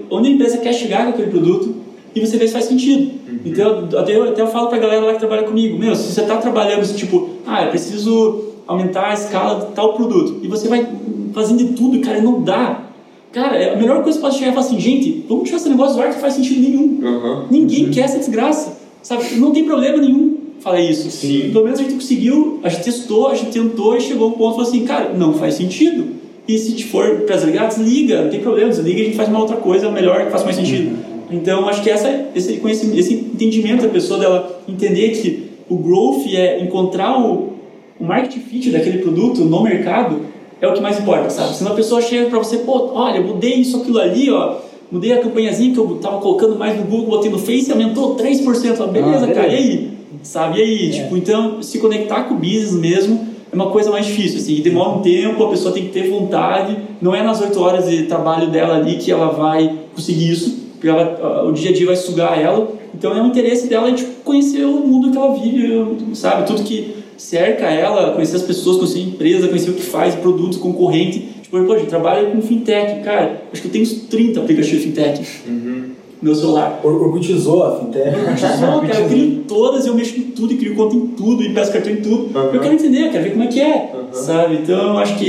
[0.10, 1.76] onde a empresa quer chegar com aquele produto
[2.16, 3.12] e você vê se faz sentido.
[3.46, 6.22] Então, até eu, até eu falo pra galera lá que trabalha comigo, meu, se você
[6.22, 10.88] tá trabalhando, tipo, ah, eu preciso aumentar a escala de tal produto, e você vai
[11.34, 12.91] fazendo de tudo, cara, e não dá.
[13.32, 15.70] Cara, é a melhor coisa que pode chegar e falar assim, gente, vamos tirar esse
[15.70, 17.00] negócio do ar que não faz sentido nenhum.
[17.02, 17.48] Uhum.
[17.50, 19.36] Ninguém quer essa desgraça, sabe?
[19.36, 21.10] Não tem problema nenhum falar isso.
[21.10, 21.50] Sim.
[21.52, 24.34] Pelo menos a gente conseguiu, a gente testou, a gente tentou e chegou a um
[24.34, 26.08] ponto falou assim, cara, não faz sentido.
[26.48, 29.30] E se te for para desligar, desliga, não tem problema, desliga e a gente faz
[29.30, 30.98] uma outra coisa melhor que faça mais sentido.
[31.32, 36.28] Então, acho que essa, esse, conhecimento, esse entendimento da pessoa dela entender que o growth
[36.34, 37.54] é encontrar o,
[37.98, 40.31] o market fit daquele produto no mercado
[40.62, 41.56] é o que mais importa, sabe?
[41.56, 44.58] Se uma pessoa chega para você, pô, olha, mudei isso, aquilo ali, ó,
[44.92, 48.80] mudei a campanhazinha que eu tava colocando mais no Google, botei no Face aumentou 3%.
[48.80, 49.28] Ó, beleza, Ah, beleza.
[49.34, 49.92] cara, e aí?
[50.24, 50.60] Sabe?
[50.60, 50.92] E aí?
[50.92, 54.90] Tipo, então, se conectar com o business mesmo é uma coisa mais difícil, assim, demora
[54.92, 58.50] um tempo, a pessoa tem que ter vontade, não é nas 8 horas de trabalho
[58.50, 62.40] dela ali que ela vai conseguir isso, porque ela, o dia a dia vai sugar
[62.40, 66.48] ela, então é um interesse dela de conhecer o mundo que ela vive, sabe?
[66.48, 70.58] Tudo que cerca ela, conhecer as pessoas, conhecer a empresa, conhecer o que faz, produtos,
[70.58, 71.28] concorrente.
[71.44, 74.86] Tipo, a gente trabalha com fintech, cara, acho que eu tenho uns 30 aplicativos de
[74.88, 75.92] fintech no
[76.22, 76.80] meu celular.
[76.84, 78.16] Or- Orgulhizou a fintech.
[78.40, 81.44] Só, cara, eu crio em todas, eu mexo em tudo, e crio conta em tudo,
[81.44, 82.38] e peço cartão em tudo.
[82.38, 82.54] Uhum.
[82.54, 84.08] Eu quero entender, eu quero ver como é que é, Uhum.
[84.14, 84.56] sabe?
[84.56, 85.26] Então, eu acho que...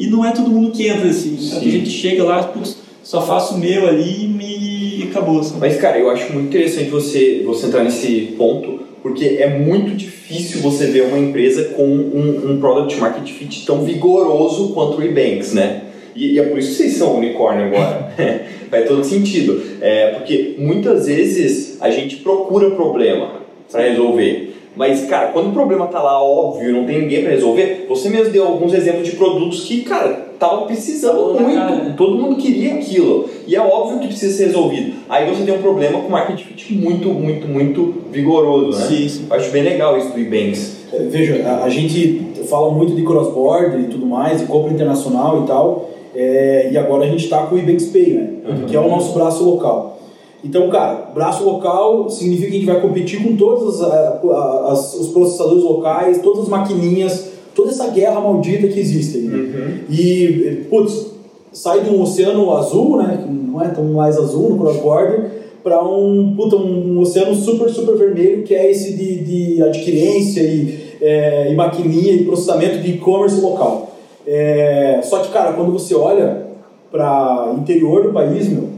[0.00, 1.36] E não é todo mundo que entra assim.
[1.38, 1.60] Sim.
[1.60, 5.08] Tem gente chega lá, putz, só faço o meu ali e me...
[5.10, 5.60] acabou, sabe?
[5.60, 10.60] Mas, cara, eu acho muito interessante você, você entrar nesse ponto, porque é muito difícil
[10.60, 15.54] você ver uma empresa com um, um product market fit tão vigoroso quanto o Ebanks,
[15.54, 15.84] né?
[16.14, 18.12] E, e é por isso que vocês são unicórnio agora.
[18.70, 19.62] Faz todo sentido.
[19.80, 24.54] É, porque muitas vezes a gente procura problema para resolver.
[24.76, 28.08] Mas, cara, quando o problema tá lá óbvio e não tem ninguém para resolver, você
[28.08, 31.54] mesmo deu alguns exemplos de produtos que, cara, tava precisando muito.
[31.54, 31.94] cara, né?
[31.96, 33.28] Todo mundo queria aquilo.
[33.46, 34.94] E é óbvio que precisa ser resolvido.
[35.08, 38.86] Aí você tem um problema com market fit muito, muito, muito vigoroso, né?
[38.86, 39.26] Sim, sim.
[39.30, 40.76] Acho bem legal isso do Ebanks.
[40.92, 45.42] É, Veja, a, a gente fala muito de cross-border e tudo mais, de compra internacional
[45.42, 48.28] e tal, é, e agora a gente está com o Ebanks Pay, né?
[48.66, 49.98] Que é o nosso braço local.
[50.44, 54.94] Então, cara, braço local significa que a gente vai competir com todos os, ah, as-
[54.94, 59.24] os processadores locais, todas as maquininhas, toda essa guerra maldita que existe aí.
[59.24, 59.80] né?
[59.90, 61.08] E, putz,
[61.52, 63.18] sai de um oceano azul, né?
[63.20, 65.28] Que não é tão mais azul no cross-border,
[65.64, 69.24] para um, puta, um oceano super, super vermelho, que é esse de,
[69.56, 73.90] de adquirência e, é, e maquininha e processamento de e-commerce local.
[74.24, 76.46] É, só que, cara, quando você olha
[76.92, 78.68] para interior do país, meu,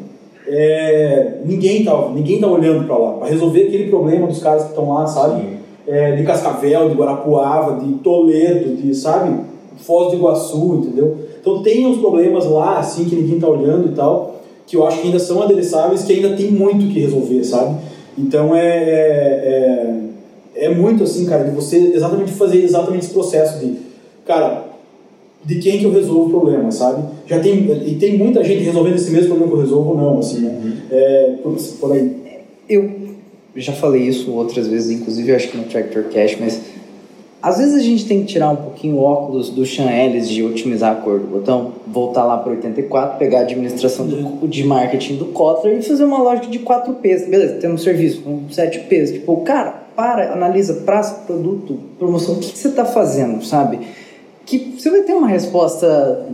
[0.47, 4.71] é, ninguém tá, ninguém tá olhando para lá, para resolver aquele problema dos caras que
[4.71, 5.60] estão lá, sabe?
[5.87, 9.41] É, de Cascavel, de Guarapuava, de Toledo, de, sabe?
[9.79, 11.17] Foz do Iguaçu, entendeu?
[11.41, 15.01] Então tem uns problemas lá, assim, que ninguém tá olhando e tal, que eu acho
[15.01, 17.77] que ainda são adereçáveis, que ainda tem muito que resolver, sabe?
[18.17, 20.01] Então é, é,
[20.55, 23.79] é, é muito assim, cara, de você exatamente fazer exatamente esse processo de,
[24.27, 24.65] cara,
[25.45, 27.03] de quem que eu resolvo o problema, sabe?
[27.27, 27.55] Já tem,
[27.87, 30.77] e tem muita gente resolvendo esse mesmo problema que eu resolvo ou não, assim, né?
[30.91, 32.17] É, por, por aí.
[32.69, 33.01] Eu
[33.57, 36.61] já falei isso outras vezes, inclusive acho que no Tractor Cash, mas
[37.43, 40.43] às vezes a gente tem que tirar um pouquinho o óculos do Sean Ellis de
[40.43, 45.17] otimizar a cor do botão, voltar lá para 84, pegar a administração do, de marketing
[45.17, 47.31] do Kotler e fazer uma lógica de 4Ps.
[47.31, 49.13] Beleza, temos serviço com 7Ps.
[49.15, 53.79] Tipo, cara, para, analisa prazo, produto, promoção, o que, que você está fazendo, sabe?
[54.45, 56.27] Que você vai ter uma resposta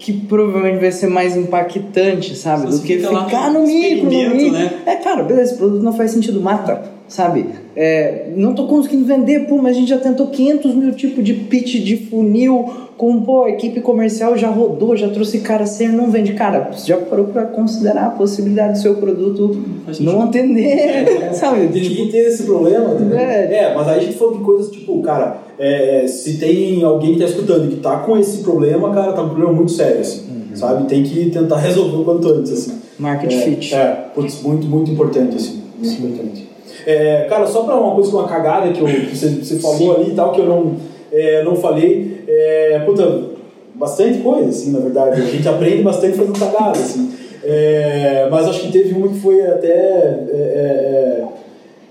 [0.00, 2.66] que provavelmente vai ser mais impactante, sabe?
[2.68, 4.52] Do que ficar no micro, no micro.
[4.52, 4.80] né?
[4.86, 7.44] É, cara, beleza, esse produto não faz sentido, mata, sabe?
[7.76, 11.34] É, não tô conseguindo vender, pô, mas a gente já tentou 500 mil tipos de
[11.34, 16.10] pitch de funil, com, pô, a equipe comercial já rodou, já trouxe cara sério, não
[16.10, 16.34] vende.
[16.34, 19.60] Cara, você já parou pra considerar a possibilidade do seu produto
[19.98, 21.66] não atender, sabe?
[21.66, 23.18] De Tipo, tipo, ter esse problema, entendeu?
[23.18, 23.54] É.
[23.54, 27.20] É, mas aí a gente falou de coisas tipo, cara, é, se tem alguém que
[27.20, 30.22] tá escutando e que tá com esse problema, cara, tá um problema muito sério, assim,
[30.54, 30.86] sabe?
[30.86, 32.78] Tem que tentar resolver o quanto antes, assim.
[32.98, 33.74] market é, fit.
[33.74, 35.62] É, putz, muito, muito importante, assim.
[35.78, 36.49] Muito importante.
[36.86, 40.10] É, cara, só pra uma coisa, uma cagada que, eu, que você, você falou ali
[40.10, 40.76] e tal, que eu não,
[41.12, 43.30] é, não falei, é, puta,
[43.74, 45.20] bastante coisa, assim, na verdade.
[45.20, 47.12] A gente aprende bastante fazendo cagada, assim.
[47.42, 51.24] É, mas acho que teve uma que foi até é,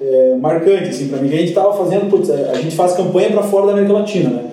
[0.02, 1.34] é, marcante, assim, pra mim.
[1.34, 4.44] A gente tava fazendo, putz, a gente faz campanha pra fora da América Latina, né?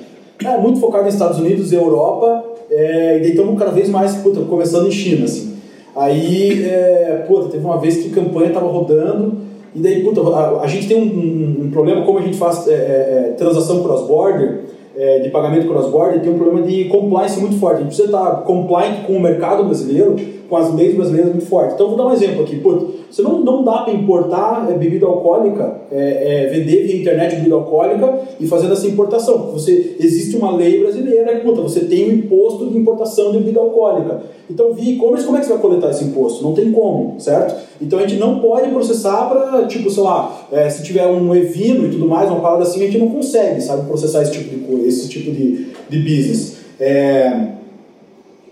[0.45, 4.17] É, muito focado nos Estados Unidos e Europa, é, e daí estamos cada vez mais,
[4.17, 5.57] puta, começando em China, assim.
[5.95, 9.46] Aí, é, puta, teve uma vez que a campanha tava rodando,
[9.77, 12.67] e daí, puta, a, a gente tem um, um- um problema, como a gente faz
[12.67, 14.61] é, é, é, transação cross-border,
[14.97, 17.77] é, de pagamento cross-border, tem um problema de compliance muito forte.
[17.77, 20.17] A gente precisa estar compliant com o mercado brasileiro
[20.49, 21.75] com as leis brasileiras muito fortes.
[21.75, 22.57] Então, vou dar um exemplo aqui.
[22.57, 27.37] Pô, você não, não dá para importar é, bebida alcoólica, é, é, vender via internet
[27.37, 29.51] bebida alcoólica e fazer essa importação.
[29.53, 34.23] Você, existe uma lei brasileira puta, você tem um imposto de importação de bebida alcoólica.
[34.51, 36.43] Então, via e-commerce, como é que você vai coletar esse imposto?
[36.43, 37.57] Não tem como, certo?
[37.81, 41.87] Então, a gente não pode processar para, tipo, sei lá, é, se tiver um evino
[41.87, 44.67] e tudo mais, uma parada assim, a gente não consegue, sabe, processar esse tipo de
[44.87, 46.57] esse tipo de, de business.
[46.79, 47.56] É,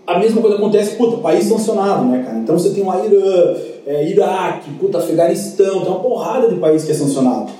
[0.07, 2.37] a mesma coisa acontece, puta, país sancionado, né, cara?
[2.39, 3.55] Então você tem lá Irã,
[3.87, 7.51] é, Iraque, puta, Afeganistão, tem uma porrada de país que é sancionado.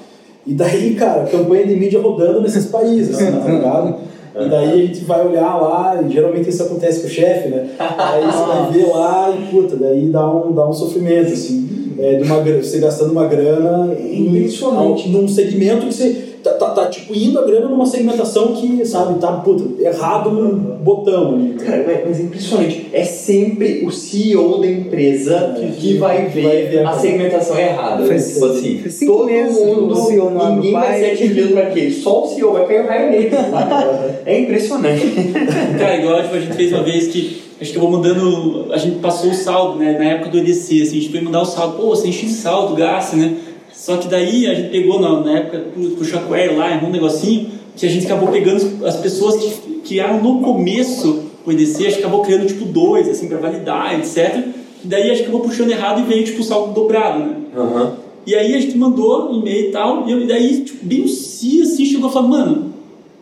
[0.45, 3.95] E daí, cara, campanha de mídia rodando nesses países, assim, tá ligado?
[4.37, 7.69] E daí a gente vai olhar lá, e geralmente isso acontece com o chefe, né?
[7.79, 12.15] Aí você vai ver lá e, puta, daí dá um, dá um sofrimento, assim, é,
[12.15, 15.07] de uma, você gastando uma grana Impressionante.
[15.07, 19.19] num segmento que você tá, tá, tá, tipo indo a grana numa segmentação que, sabe,
[19.19, 21.53] tá puta, errado no botão ali.
[21.55, 22.87] Cara, mas é impressionante.
[22.93, 28.05] É sempre o CEO da empresa É, que vai ver, vai ver a segmentação errada.
[28.05, 31.89] Faz- tipo assim, faz cinco todo meses mundo, CEO ninguém vai ser atingido pra quê?
[31.91, 33.31] Só o CEO vai cair o raio nele?
[34.25, 35.05] É impressionante.
[35.77, 38.67] Cara, igual tipo, a gente fez uma vez que acho que eu vou mudando.
[38.71, 39.97] A gente passou o saldo, né?
[39.97, 41.77] Na época do EDC, assim, a gente foi mudar o saldo.
[41.77, 43.35] Pô, você enche de saldo, gasta, né?
[43.75, 47.49] Só que daí a gente pegou na, na época do Puxaquare lá, errou um negocinho,
[47.75, 51.99] que a gente acabou pegando as pessoas que criaram no começo o EDC, a gente
[51.99, 54.43] acabou criando tipo dois, assim, pra validar, etc.
[54.83, 57.35] E daí a gente acabou puxando errado e veio tipo o saldo dobrado, né?
[57.55, 57.97] Aham.
[58.25, 61.61] E aí a gente mandou e-mail e tal, e eu- daí, tipo, bem o CIA,
[61.63, 62.73] assim, chegou e falou, mano,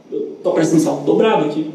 [0.09, 1.65] eu tô aparecendo saldo dobrado aqui.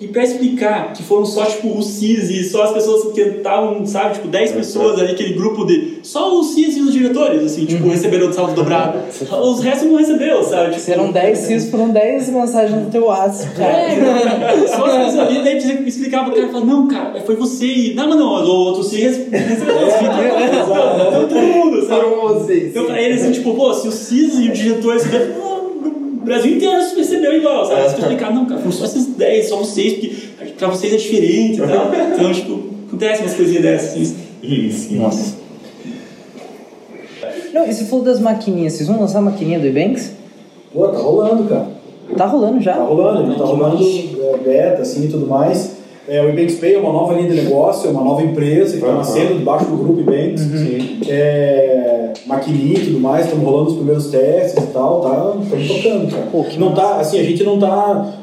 [0.00, 3.84] E pra explicar que foram só, tipo, os CIS e só as pessoas que estavam,
[3.84, 5.98] sabe, tipo, 10 pessoas ali, aquele grupo de...
[6.02, 8.98] Só os CIS e os diretores, assim, tipo, receberam o saldo dobrado.
[9.42, 10.70] Os restos não recebeu, sabe?
[10.70, 13.72] Tipo, Se eram 10 cis, foram 10 mensagens no teu WhatsApp, cara.
[13.72, 17.66] É, só as pessoas ali, daí você explicava pro cara, falava, não, cara, foi você
[17.66, 17.94] e...
[17.94, 19.76] Não, mas não, o outro CIS recebeu.
[21.10, 22.00] Então, todo mundo, sabe?
[22.00, 22.70] Foram vocês.
[22.70, 25.49] Então, pra eles, assim, tipo, pô, se o CIS e o diretor receberam, o
[26.30, 27.82] Brasil inteiro recebeu igual, sabe?
[27.82, 29.94] Você explicar, não, cara, foram só esses 10, só vocês,
[30.38, 31.90] porque pra vocês é diferente e tal.
[31.92, 34.96] Então, tipo, acontece umas coisinhas dessas, assim.
[34.96, 35.34] Nossa.
[37.52, 40.12] Não, e você falou das maquininhas, vocês vão lançar a maquininha do Ebanks?
[40.72, 41.66] Pô, tá rolando, cara.
[42.16, 42.74] Tá rolando já?
[42.74, 45.79] Tá rolando, tá rolando é, beta, assim, e tudo mais.
[46.08, 48.78] É, o Ebanks Pay é uma nova linha de negócio, é uma nova empresa que
[48.78, 48.98] está Aham.
[48.98, 50.42] nascendo debaixo do grupo Ebanks.
[51.08, 51.90] É,
[52.26, 55.36] maquininha e tudo mais, estamos rolando os primeiros testes e tal, tá?
[55.42, 56.26] Estamos tocando, cara.
[56.30, 58.14] Pô, não tá, assim, a gente não tá,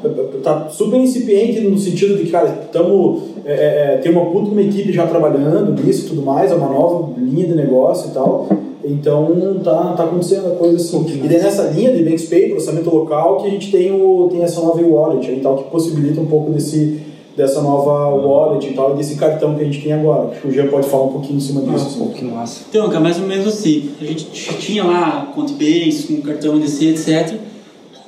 [0.42, 3.52] tá super incipiente no sentido de que, cara, estamos, é,
[3.94, 7.12] é, tem uma puta uma equipe já trabalhando nisso e tudo mais, é uma nova
[7.18, 8.48] linha de negócio e tal.
[8.84, 11.04] Então tá, tá acontecendo a coisa assim.
[11.22, 14.42] E daí nessa linha de Banks Pay, processamento local, que a gente tem, o, tem
[14.42, 17.00] essa nova wallet aí, e tal, que possibilita um pouco desse,
[17.38, 20.30] dessa nova wallet e tal, e desse cartão que a gente tem agora.
[20.32, 21.86] Acho que o Jean pode falar um pouquinho em cima disso.
[21.86, 21.98] assim.
[22.00, 22.64] Pô, que massa.
[22.68, 23.90] Então, cara, mais ou menos assim.
[24.00, 24.24] A gente
[24.58, 27.38] tinha lá conta base, com cartão DC, etc.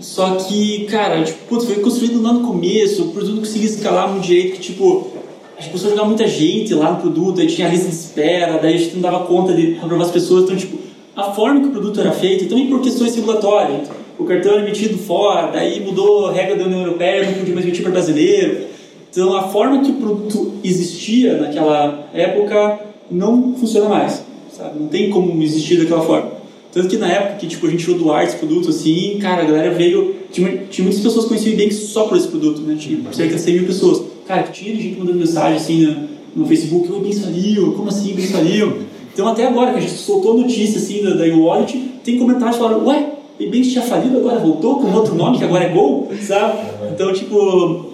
[0.00, 4.10] Só que, cara, tipo, putz, foi construído lá no começo, o produto não conseguia escalar
[4.10, 5.12] muito direito, que tipo,
[5.56, 8.58] a gente começou a jogar muita gente lá no produto, aí tinha lista de espera,
[8.58, 10.78] daí a gente não dava conta de aprovar as pessoas, então, tipo,
[11.14, 14.96] a forma que o produto era feito, também por questões regulatórias, o cartão era emitido
[14.96, 18.69] fora, daí mudou a regra da União Europeia, não podia mais emitir para brasileiro.
[19.10, 22.78] Então, a forma que o produto existia naquela época
[23.10, 24.24] não funciona mais,
[24.56, 24.78] sabe?
[24.78, 26.40] Não tem como existir daquela forma.
[26.72, 29.42] Tanto que na época que tipo, a gente tirou do ar esse produto, assim, cara,
[29.42, 30.14] a galera veio.
[30.30, 32.76] Tinha, tinha muitas pessoas que conheciam o Ebanks só por esse produto, né?
[32.78, 34.02] Tinha cerca de 100 mil pessoas.
[34.26, 35.86] Cara, tinha gente mandando mensagem assim
[36.34, 38.82] no, no Facebook: o Ebanks faliu, como assim faliu?
[39.12, 42.56] Então, até agora que a gente soltou a notícia assim da, da e-wallet, tem comentários
[42.56, 46.08] falando: ué, o Ebanks tinha falido, agora voltou com outro nome que agora é Gol,
[46.22, 46.58] sabe?
[46.92, 47.89] Então, tipo.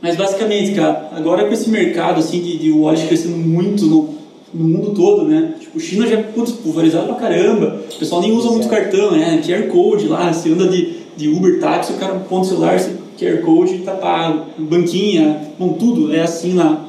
[0.00, 4.14] Mas basicamente, cara, agora com esse mercado assim de, de wallet crescendo muito no,
[4.52, 5.54] no mundo todo, né?
[5.60, 7.80] Tipo, China já é putz, pulverizado pra caramba.
[7.94, 9.42] O pessoal nem usa muito cartão, né?
[9.44, 12.92] QR Code lá, você anda de, de Uber táxi, o cara põe o celular, você
[13.18, 14.44] QR Code tá pago.
[14.58, 16.84] Banquinha, bom, tudo é assim lá.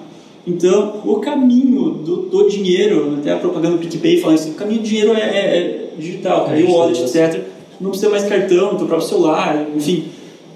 [0.46, 4.80] Então, o caminho do, do dinheiro, até a propaganda do PicPay fala isso, o caminho
[4.82, 7.42] do dinheiro é, é- é digital, cara, e o wallet, etc.
[7.82, 10.06] Não precisa mais cartão, teu próprio celular, enfim.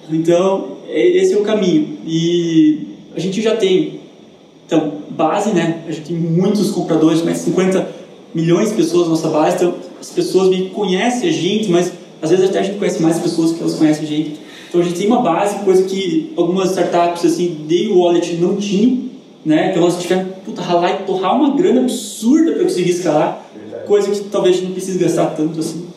[0.10, 1.98] Então, é- esse é o caminho.
[2.06, 4.02] E a gente já tem,
[4.66, 5.84] então, base, né?
[5.88, 7.88] A gente tem muitos compradores, mais de 50
[8.34, 11.92] milhões de pessoas na nossa base, então as pessoas meio que conhecem a gente, mas
[12.22, 14.40] às vezes até a gente conhece mais pessoas que elas conhecem a gente.
[14.70, 19.10] Então a gente tem uma base, coisa que algumas startups assim, de wallet não tinham,
[19.46, 19.72] né?
[19.72, 23.46] Então elas tiveram puta, ralar e torrar uma grana absurda para conseguir escalar,
[23.86, 25.88] coisa que talvez a gente não precise gastar tanto assim.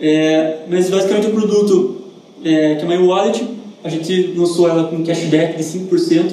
[0.00, 1.96] É, mas basicamente o produto
[2.42, 3.46] é, que é uma wallet,
[3.82, 6.32] a gente lançou ela com cashback de 5%,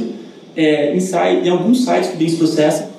[0.56, 2.90] é, em, site, em alguns sites que o Banks processa.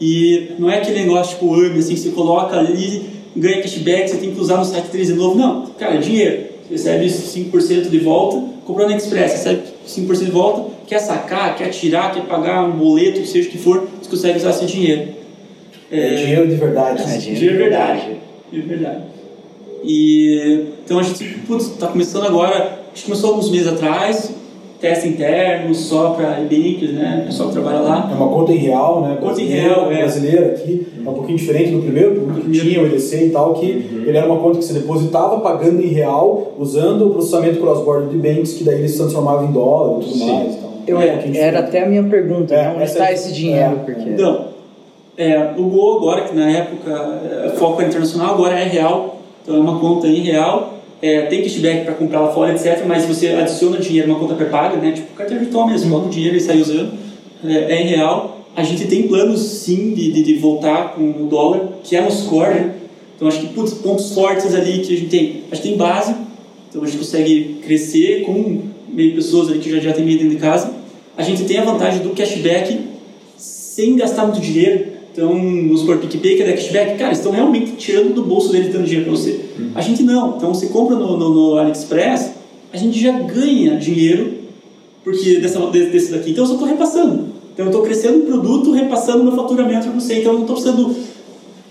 [0.00, 4.16] E não é aquele negócio tipo AMI, assim, que você coloca ali, ganha cashback, você
[4.18, 5.36] tem que usar no site deles de novo.
[5.36, 6.46] Não, cara, é dinheiro.
[6.70, 7.06] Você recebe
[7.50, 12.24] 5% de volta, comprou na Express, recebe 5% de volta, quer sacar, quer tirar, quer
[12.24, 15.08] pagar um boleto, seja o que for, você consegue usar esse dinheiro.
[15.90, 17.02] É, dinheiro de verdade.
[17.02, 18.16] É, dinheiro de verdade.
[18.52, 19.02] De verdade.
[19.82, 24.34] E, então a gente, putz, tá começando agora, a gente começou alguns meses atrás,
[24.80, 27.20] teste interno, só para e-banks, né?
[27.22, 28.08] O pessoal que trabalha lá.
[28.10, 29.18] É uma conta em real, né?
[29.20, 29.98] Conta em real, é.
[29.98, 34.04] Brasileira aqui, um pouquinho diferente do primeiro, porque tinha o EDC e tal, que uhum.
[34.06, 38.16] ele era uma conta que você depositava pagando em real, usando o processamento cross-border de
[38.18, 40.32] banks, que daí ele se transformava em dólar e tudo Sim.
[40.32, 40.54] mais.
[40.54, 42.72] Então, Eu, é, era até a minha pergunta, é, né?
[42.76, 43.80] onde está é, esse dinheiro?
[43.84, 44.10] Porque...
[44.10, 44.46] Então,
[45.16, 49.58] é, o Go agora, que na época é, foco internacional, agora é real, então é
[49.58, 52.84] uma conta em real, é, tem cashback para comprar lá fora, etc.
[52.86, 54.92] Mas você adiciona dinheiro numa conta pré-paga, né?
[54.92, 56.92] Tipo carteira virtual mesmo, coloca o dinheiro e sai usando.
[57.44, 58.46] É, é, real.
[58.56, 62.10] A gente tem planos sim de, de, de, voltar com o dólar, que é no
[62.10, 62.74] score, né?
[63.14, 65.42] Então acho que putz, pontos fortes ali que a gente tem.
[65.50, 66.14] A gente tem base,
[66.68, 70.34] então a gente consegue crescer com meio pessoas ali que já, já tem meio dentro
[70.34, 70.74] de casa.
[71.16, 72.80] A gente tem a vantagem do cashback
[73.36, 74.97] sem gastar muito dinheiro.
[75.18, 78.84] Então, os por PicPay, que é cashback, cara, estão realmente tirando do bolso dele dando
[78.84, 79.40] dinheiro para você.
[79.58, 79.72] Uhum.
[79.74, 80.36] A gente não.
[80.36, 82.34] Então, você compra no, no, no, AliExpress,
[82.72, 84.34] a gente já ganha dinheiro
[85.02, 86.30] porque dessa, desse daqui.
[86.30, 87.30] Então, eu só estou repassando.
[87.52, 90.20] Então, eu estou crescendo o produto, repassando meu faturamento para você.
[90.20, 90.96] Então, eu não estou precisando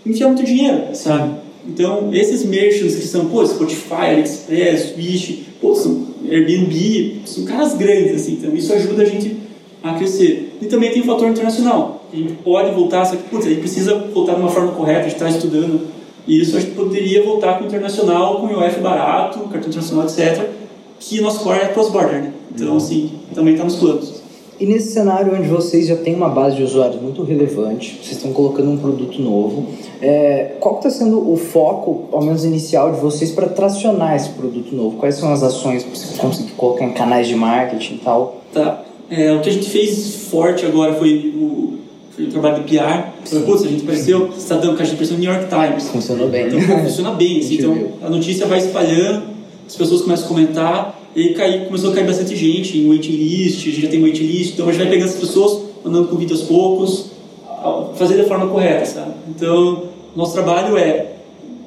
[0.05, 1.35] enfiar muito dinheiro, sabe?
[1.65, 8.13] Então, esses merchants que são, pô, Spotify, AliExpress, Wish, pô, são Airbnb, são caras grandes,
[8.13, 8.33] assim.
[8.33, 9.37] Então, isso ajuda a gente
[9.81, 10.57] a crescer.
[10.61, 13.59] E também tem o fator internacional a gente pode voltar, só que putz, a gente
[13.59, 15.87] precisa voltar de uma forma correta, a gente está estudando
[16.27, 20.49] isso, a gente poderia voltar com o internacional, com o IOF barato, cartão internacional, etc.,
[20.99, 22.33] que nosso core é cross-border, né?
[22.53, 22.77] Então, uhum.
[22.77, 24.21] assim, também está nos planos.
[24.59, 28.33] E nesse cenário onde vocês já têm uma base de usuários muito relevante, vocês estão
[28.33, 29.67] colocando um produto novo,
[30.01, 34.75] é, qual está sendo o foco, ao menos inicial, de vocês para tracionar esse produto
[34.75, 34.97] novo?
[34.97, 38.41] Quais são as ações para você conseguir colocar em canais de marketing e tal?
[38.51, 38.83] Tá.
[39.09, 41.77] É, o que a gente fez forte agora foi o,
[42.19, 43.11] o trabalho de PR.
[43.45, 45.89] Putz, a gente apareceu, está dando caixa de impressão no New York Times.
[45.89, 46.47] Funcionou bem.
[46.47, 47.39] Então, funciona bem.
[47.39, 49.23] Assim, então, a notícia vai espalhando,
[49.67, 53.67] as pessoas começam a comentar, e aí começou a cair bastante gente em waiting list,
[53.67, 56.31] a gente já tem waiting list, então a gente vai pegando essas pessoas, mandando convite
[56.31, 57.11] aos poucos,
[57.95, 59.11] fazer da forma correta, sabe?
[59.29, 59.83] Então,
[60.15, 61.13] nosso trabalho é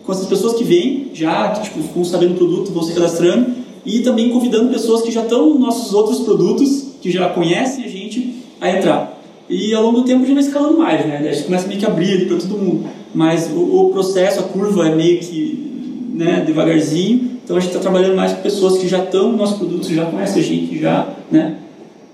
[0.04, 3.60] com essas pessoas que vêm, já, que tipo, ficam sabendo o produto, vão se cadastrando,
[3.84, 7.88] e também convidando pessoas que já estão nos nossos outros produtos, que já conhecem a
[7.88, 9.19] gente, a entrar.
[9.50, 11.18] E ao longo do tempo a gente vai escalando mais, né?
[11.18, 12.88] A gente começa meio que a abrir ali para todo mundo.
[13.12, 17.32] Mas o, o, processo, a curva é meio que né, devagarzinho.
[17.42, 20.06] Então a gente está trabalhando mais com pessoas que já estão no nosso produto, já
[20.06, 21.56] conhecem a gente, já, né?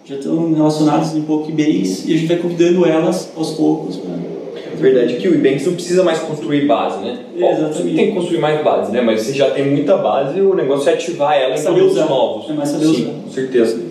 [0.07, 3.97] Já estão relacionadas em pouco bens e a gente vai convidando elas aos poucos.
[3.97, 4.14] Pra...
[4.14, 7.18] É verdade que o Ebanks não precisa mais construir base, né?
[7.37, 7.97] Exatamente.
[7.97, 9.03] tem que construir mais base, né?
[9.03, 12.49] Mas você já tem muita base, o negócio é ativar ela em produtos novos.
[12.49, 13.12] É mais saber Sim, usar.
[13.24, 13.86] com certeza.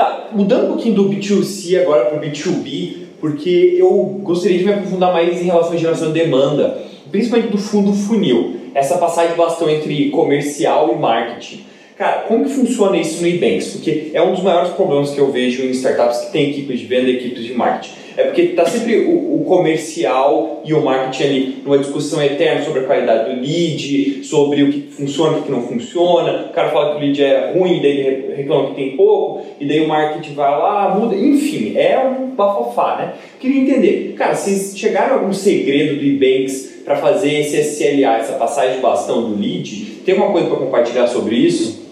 [0.00, 4.72] Tá, mudando um pouquinho do B2C agora para o B2B, porque eu gostaria de me
[4.72, 6.78] aprofundar mais em relação à geração de demanda,
[7.10, 11.66] principalmente do fundo funil, essa passagem de bastão entre comercial e marketing.
[11.98, 13.74] Cara, como que funciona isso no Ebanks?
[13.74, 16.86] Porque é um dos maiores problemas que eu vejo em startups que têm equipes de
[16.86, 21.22] venda e equipes de marketing é porque está sempre o, o, comercial e o marketing
[21.24, 25.42] ali numa discussão eterna sobre a qualidade do lead, sobre o que funciona e o
[25.42, 26.46] que não funciona.
[26.50, 29.66] O cara fala que o lead é ruim, daí ele reclama que tem pouco, e
[29.66, 31.14] daí o marketing vai lá, muda.
[31.14, 33.14] Enfim, é um bafafá, né?
[33.38, 38.34] Queria entender, cara, vocês chegaram a algum segredo do Ebanks para fazer esse SLA, essa
[38.34, 40.00] passagem de bastão do lead?
[40.04, 41.89] Tem alguma coisa para compartilhar sobre isso?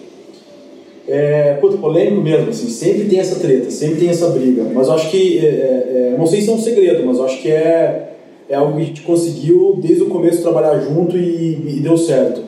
[1.09, 4.63] É, polêmico mesmo, assim, sempre tem essa treta, sempre tem essa briga.
[4.73, 7.25] Mas eu acho que, é, é, é não sei se é um segredo, mas eu
[7.25, 8.09] acho que é,
[8.47, 12.41] é algo que a gente conseguiu desde o começo trabalhar junto e, e deu certo.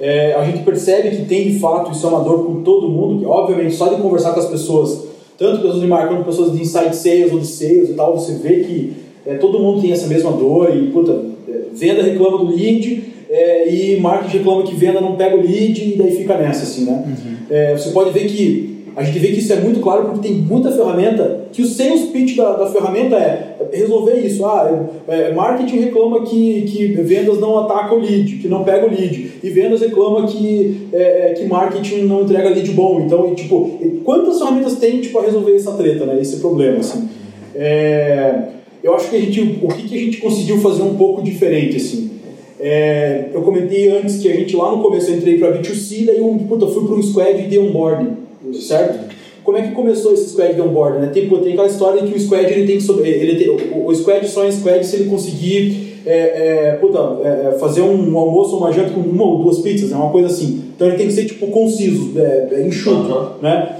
[0.00, 3.20] É, a gente percebe que tem de fato, isso é uma dor com todo mundo,
[3.20, 5.04] que obviamente só de conversar com as pessoas,
[5.36, 8.34] tanto pessoas de marketing quanto pessoas de inside sales ou de sales e tal, você
[8.34, 8.92] vê que
[9.26, 13.68] é, todo mundo tem essa mesma dor e, puta, é, venda reclama do lead, é,
[13.68, 17.04] e marketing reclama que venda não pega o lead e daí fica nessa, assim, né?
[17.06, 17.36] Uhum.
[17.50, 20.38] É, você pode ver que a gente vê que isso é muito claro porque tem
[20.38, 24.44] muita ferramenta que o sales pitch da, da ferramenta é resolver isso.
[24.44, 28.86] Ah, é, é, marketing reclama que, que vendas não ataca o lead, que não pega
[28.86, 29.34] o lead.
[29.40, 33.02] E vendas reclama que, é, é que marketing não entrega lead bom.
[33.02, 36.18] Então, tipo, quantas ferramentas tem tipo, para resolver essa treta, né?
[36.20, 37.08] Esse problema, assim.
[37.54, 38.34] É,
[38.82, 41.76] eu acho que a gente, o que, que a gente conseguiu fazer um pouco diferente,
[41.76, 42.17] assim.
[42.60, 46.18] É, eu comentei antes que a gente lá no começo eu entrei para B2C, daí
[46.18, 48.16] eu puta, fui para um squad de onboarding,
[48.54, 49.16] certo?
[49.48, 51.06] como é que começou esse squad de onboard, né?
[51.06, 53.48] Tem, pô, tem aquela história de que o squad ele tem que sobre, ele tem,
[53.48, 57.80] o, o squad só é squad se ele conseguir é, é, puta, é, é, fazer
[57.80, 60.64] um almoço ou uma janta com uma ou duas pizzas, é uma coisa assim.
[60.74, 63.28] Então ele tem que ser tipo conciso, é, enxuto, uhum.
[63.42, 63.76] né?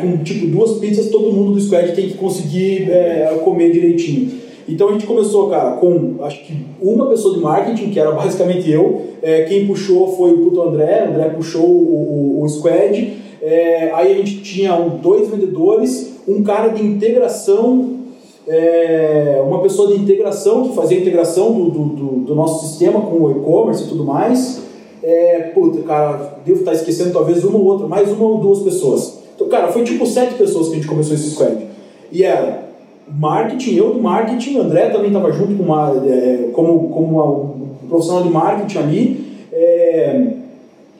[0.00, 2.88] Com tipo duas pizzas, todo mundo do squad tem que conseguir
[3.44, 4.41] comer direitinho.
[4.68, 8.70] Então a gente começou, cara, com acho que uma pessoa de marketing, que era basicamente
[8.70, 9.02] eu.
[9.48, 13.16] quem puxou foi o puto André, o André puxou o, o, o squad.
[13.94, 18.02] aí a gente tinha dois vendedores, um cara de integração
[18.46, 23.00] é, uma pessoa de integração, que fazia a integração do, do, do, do nosso sistema
[23.00, 24.62] com o e-commerce e tudo mais.
[25.02, 29.20] É, puta, cara, devo estar esquecendo talvez uma ou outra, mais uma ou duas pessoas.
[29.34, 31.66] Então, cara, foi tipo sete pessoas que a gente começou esse squad.
[32.10, 32.71] E era
[33.08, 37.26] marketing, eu do marketing, o André também estava junto com uma, é, como, como uma,
[37.26, 40.26] um profissional de marketing ali, é,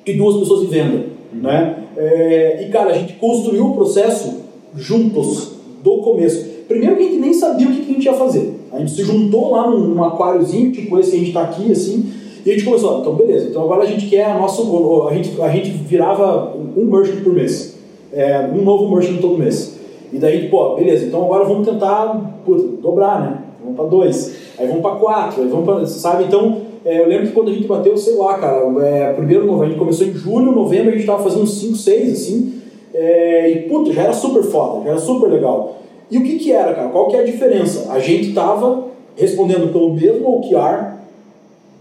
[0.04, 1.06] e duas pessoas de venda.
[1.32, 1.76] Né?
[1.96, 4.40] É, e, cara, a gente construiu o processo
[4.74, 6.48] juntos, do começo.
[6.68, 8.54] Primeiro que a gente nem sabia o que, a gente ia fazer.
[8.72, 11.70] A gente se juntou lá num, num aquáriozinho, tipo esse que a gente está aqui,
[11.72, 12.10] assim,
[12.44, 15.40] e a gente começou, então beleza, então agora a gente quer a nossa, a gente,
[15.40, 17.76] a gente virava um merchant por mês,
[18.12, 19.71] é, um novo merchant todo mês.
[20.12, 23.38] E daí, pô, beleza, então agora vamos tentar puta, dobrar, né?
[23.62, 26.24] Vamos para dois, aí vamos para quatro, aí vamos para, sabe?
[26.24, 29.66] Então, é, eu lembro que quando a gente bateu, sei lá, cara, é, primeiro, a
[29.66, 32.54] gente começou em julho, novembro, a gente tava fazendo uns 5, 6, assim,
[32.92, 35.78] é, e puta, já era super foda, já era super legal.
[36.10, 36.88] E o que que era, cara?
[36.88, 37.90] Qual que é a diferença?
[37.90, 40.98] A gente estava respondendo pelo mesmo OKR,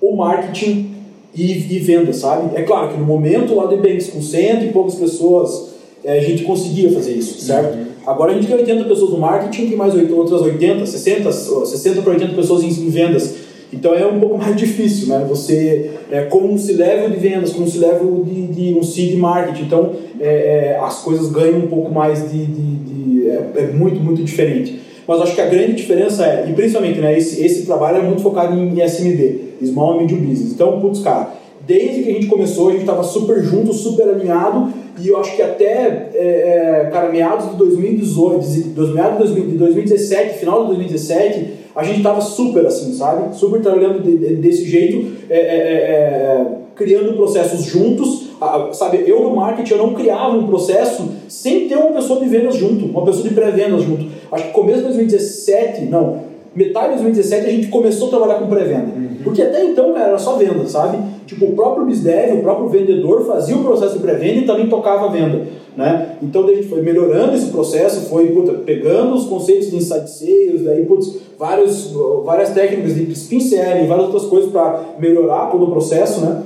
[0.01, 0.95] o marketing
[1.35, 2.55] e, e venda, sabe?
[2.55, 5.71] É claro que no momento lá do Banks com cento e poucas pessoas,
[6.03, 7.77] é, a gente conseguia fazer isso, certo?
[7.77, 7.90] Uhum.
[8.05, 12.13] Agora a gente tem 80 pessoas no marketing e mais outras 80, 60, 60 para
[12.13, 13.35] 80 pessoas em, vendas.
[13.71, 15.25] Então é um pouco mais difícil, né?
[15.29, 19.63] Você, é, como se level de vendas, como se level de, de um seed marketing.
[19.63, 22.45] Então é, é, as coisas ganham um pouco mais de.
[22.45, 24.81] de, de é, é, muito, muito diferente.
[25.07, 28.21] Mas acho que a grande diferença é, e principalmente, né, esse, esse trabalho é muito
[28.21, 30.51] focado em SMB, Small and Medium Business.
[30.53, 31.33] Então, putz, cara,
[31.65, 35.35] desde que a gente começou, a gente estava super junto, super alinhado, e eu acho
[35.35, 41.83] que até, é, é, cara, meados de 2018, meados de 2017, final de 2017 a
[41.83, 43.35] gente estava super assim, sabe?
[43.35, 48.29] Super trabalhando de, de, desse jeito, é, é, é, é criando processos juntos,
[48.73, 49.03] sabe?
[49.05, 52.85] Eu no marketing eu não criava um processo sem ter uma pessoa de vendas junto,
[52.85, 54.07] uma pessoa de pré-vendas junto.
[54.31, 58.47] Acho que começo de 2017, não, metade de 2017 a gente começou a trabalhar com
[58.47, 58.91] pré-venda.
[58.95, 59.15] Uhum.
[59.23, 60.97] Porque até então, cara, era só venda, sabe?
[61.25, 65.05] Tipo, o próprio BizDev, o próprio vendedor fazia o processo de pré-venda e também tocava
[65.05, 65.43] a venda,
[65.77, 66.17] né?
[66.21, 70.63] Então, a gente foi melhorando esse processo, foi puta, pegando os conceitos de inside sales,
[70.63, 71.93] daí, putz, vários,
[72.25, 76.43] várias técnicas de spin selling, várias outras coisas para melhorar todo o processo, né?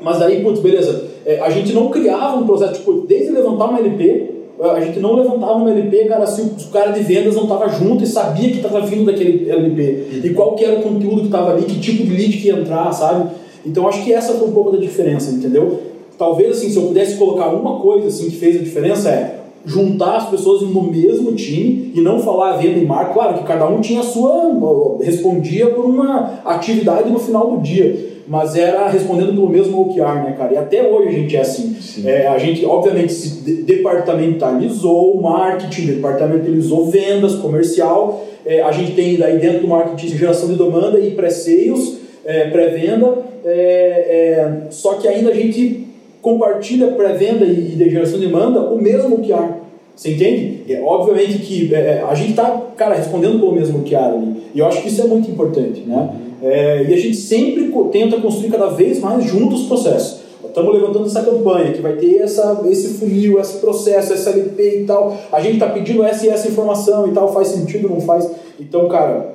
[0.00, 3.80] Mas daí, putz, beleza, é, a gente não criava um processo, tipo, desde levantar uma
[3.80, 7.68] LP, a gente não levantava uma LP, cara, se o, cara de vendas não estava
[7.68, 10.20] junto e sabia que estava vindo daquele LP.
[10.24, 12.58] E qual que era o conteúdo que estava ali, que tipo de lead que ia
[12.58, 13.30] entrar, sabe?
[13.64, 15.80] Então acho que essa foi um pouco da diferença, entendeu?
[16.18, 20.16] Talvez assim, se eu pudesse colocar uma coisa assim que fez a diferença é juntar
[20.16, 23.12] as pessoas no mesmo time e não falar venda e marca.
[23.12, 24.56] Claro que cada um tinha a sua,
[25.02, 30.34] respondia por uma atividade no final do dia mas era respondendo pelo mesmo OKR, né,
[30.36, 30.54] cara?
[30.54, 31.76] E até hoje a gente é assim.
[32.04, 38.24] É, a gente, obviamente, se departamentalizou o marketing, departamentalizou vendas, comercial.
[38.44, 43.18] É, a gente tem daí dentro do marketing geração de demanda e pré-sales, é, pré-venda.
[43.44, 45.86] É, é, só que ainda a gente
[46.20, 49.66] compartilha pré-venda e, e de geração de demanda o mesmo OKR.
[49.94, 50.62] Você entende?
[50.68, 54.42] É, obviamente que é, a gente está, cara, respondendo pelo mesmo OKR ali.
[54.54, 56.10] E eu acho que isso é muito importante, né?
[56.42, 60.26] É, e a gente sempre tenta construir cada vez mais juntos os processos.
[60.44, 64.84] Estamos levantando essa campanha que vai ter essa, esse funil, esse processo, essa LP e
[64.84, 65.16] tal.
[65.30, 68.30] A gente está pedindo essa e essa informação e tal, faz sentido, não faz?
[68.58, 69.34] Então, cara,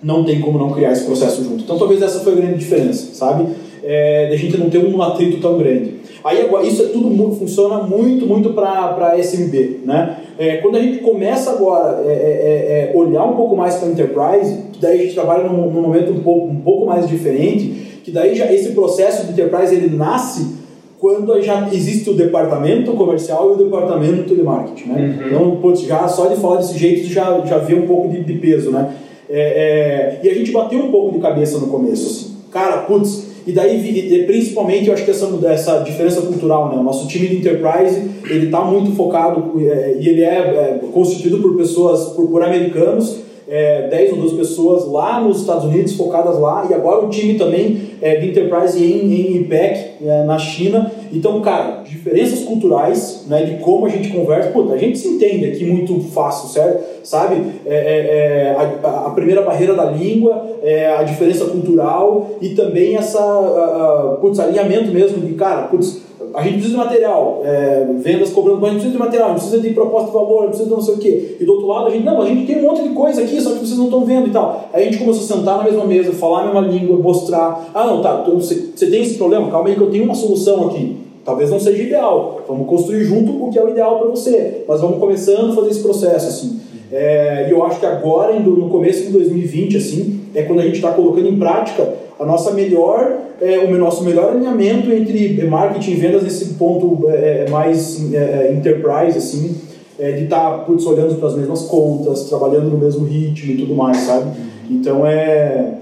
[0.00, 1.64] não tem como não criar esse processo junto.
[1.64, 3.48] Então, talvez essa foi a grande diferença, sabe?
[3.82, 5.94] É, a gente não ter um atrito tão grande.
[6.22, 10.15] Aí isso é tudo funciona muito, muito para SMB, né?
[10.38, 13.88] É, quando a gente começa agora é, é, é, é olhar um pouco mais para
[13.88, 18.00] Enterprise, que daí a gente trabalha num, num, momento um pouco, um pouco mais diferente,
[18.04, 20.56] que daí já esse processo de Enterprise ele nasce
[20.98, 25.18] quando já existe o departamento comercial e o departamento de marketing, né?
[25.20, 25.26] Uhum.
[25.26, 28.34] Então, putz, já só de falar desse jeito já, já vê um pouco de, de
[28.34, 28.94] peso, né?
[29.28, 32.36] É, e a gente bateu um pouco de cabeça no começo, assim.
[32.50, 36.76] Cara, putz, e daí, principalmente, eu acho que essa, essa diferença cultural, né?
[36.76, 41.38] O nosso time de enterprise, ele está muito focado é, e ele é, é, constituído
[41.38, 46.38] por pessoas, por, por americanos, é, 10 ou 12 pessoas lá nos Estados Unidos, focadas
[46.40, 50.90] lá, e agora o time também é, de enterprise em, em IPEC, é, na China,
[51.12, 51.75] Então, cara,
[52.06, 55.98] diferenças culturais, né, de como a gente conversa, puta, a gente se entende aqui muito
[56.12, 56.84] fácil, certo?
[57.02, 57.34] Sabe?
[57.66, 62.96] É, é, é a, a, primeira barreira da língua, é, a diferença cultural e também
[62.96, 66.00] essa, a, a, putz, alinhamento mesmo de, cara, putz,
[66.32, 69.32] a gente precisa de material, é, vendas cobrando, mas a gente precisa de material, a
[69.32, 71.36] gente precisa de proposta de valor, a gente precisa de não sei o quê.
[71.40, 73.40] E do outro lado, a gente, não, a gente tem um monte de coisa aqui,
[73.40, 74.68] só que vocês não estão vendo e tal.
[74.72, 77.84] Aí a gente começou a sentar na mesma mesa, falar a mesma língua, mostrar, ah,
[77.86, 79.50] não, tá, então você, você tem esse problema?
[79.50, 81.05] Calma aí que eu tenho uma solução aqui.
[81.26, 84.80] Talvez não seja ideal, vamos construir junto o que é o ideal para você, mas
[84.80, 86.60] vamos começando a fazer esse processo, assim.
[86.92, 90.76] É, e eu acho que agora, no começo de 2020, assim, é quando a gente
[90.76, 95.94] está colocando em prática a nossa melhor, é, o nosso melhor alinhamento entre marketing e
[95.94, 99.56] vendas nesse ponto é, é mais é, é, enterprise, assim,
[99.98, 103.96] de estar tá, olhando para as mesmas contas, trabalhando no mesmo ritmo e tudo mais,
[103.96, 104.30] sabe?
[104.70, 105.72] Então é,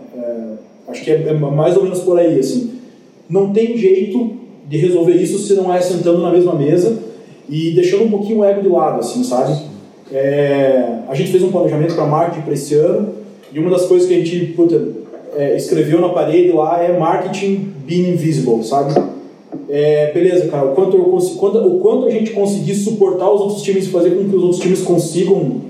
[0.88, 2.78] acho que é, mais ou menos por aí, assim.
[3.28, 6.98] Não tem jeito de resolver isso se não é sentando na mesma mesa
[7.48, 9.74] e deixando um pouquinho o ego de lado, assim, sabe?
[11.08, 13.14] a gente fez um planejamento para marketing para esse ano
[13.52, 14.80] e uma das coisas que a gente puta,
[15.36, 18.94] é, escreveu na parede lá é marketing being invisible, sabe?
[19.68, 23.40] É, beleza, cara, o quanto, eu consigo, quanto, o quanto a gente conseguir suportar os
[23.40, 25.62] outros times e fazer com que os outros times consigam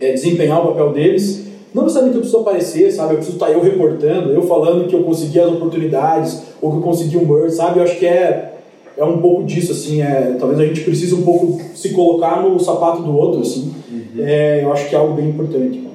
[0.00, 1.44] é, desempenhar o papel deles.
[1.76, 3.12] Não necessariamente eu preciso aparecer, sabe?
[3.12, 6.80] Eu preciso estar eu reportando, eu falando que eu consegui as oportunidades, ou que eu
[6.80, 7.80] consegui um merge, sabe?
[7.80, 8.54] Eu acho que é,
[8.96, 10.00] é um pouco disso, assim.
[10.00, 13.74] É, talvez a gente precise um pouco se colocar no sapato do outro, assim.
[13.92, 14.24] Uhum.
[14.24, 15.86] É, eu acho que é algo bem importante.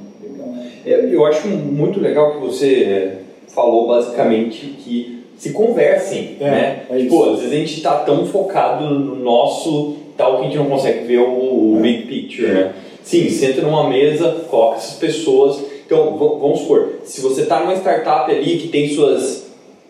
[0.86, 3.17] Eu acho muito legal que você é,
[3.47, 6.84] falou basicamente que se conversem, é, né?
[6.91, 10.57] É tipo, às vezes a gente está tão focado no nosso tal que a gente
[10.57, 11.82] não consegue ver o, o é.
[11.82, 12.71] big picture, né?
[13.03, 15.70] Sim, senta numa mesa, coloca essas pessoas.
[15.92, 19.48] Então, vamos supor, se você está numa startup ali que tem suas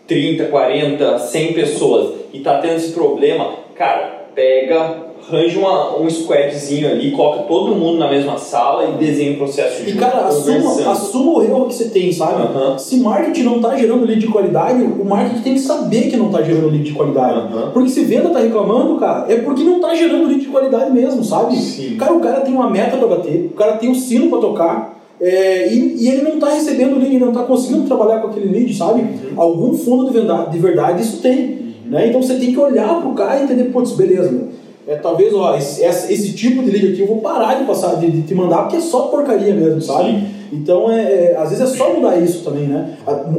[0.08, 6.90] 30, 40, 100 pessoas e está tendo esse problema, cara, pega arranja uma, um squadzinho
[6.90, 11.38] ali, coloca todo mundo na mesma sala e desenha o processo E cara, assuma, assuma
[11.38, 12.42] o erro que você tem, sabe?
[12.80, 16.26] Se marketing não está gerando lead de qualidade, o marketing tem que saber que não
[16.26, 17.52] está gerando lead de qualidade.
[17.72, 21.22] Porque se venda está reclamando, cara, é porque não está gerando lead de qualidade mesmo,
[21.22, 21.54] sabe?
[21.56, 21.96] Sim.
[21.96, 25.01] Cara, o cara tem uma meta para bater, o cara tem um sino para tocar.
[25.22, 28.48] É, e, e, ele não está recebendo lead, ele não está conseguindo trabalhar com aquele
[28.48, 29.02] lead, sabe?
[29.02, 29.40] Uhum.
[29.40, 31.74] Algum fundo de verdade, de verdade isso tem.
[31.86, 32.08] Né?
[32.08, 34.48] Então você tem que olhar para o cara e entender, putz, beleza, meu
[34.86, 38.10] é, talvez, ó, esse, esse, tipo de lead aqui eu vou parar de passar, de,
[38.10, 40.10] de te mandar, porque é só porcaria mesmo, sabe?
[40.10, 40.26] Sim.
[40.52, 42.96] Então, é, é, às vezes é só mudar isso também, né?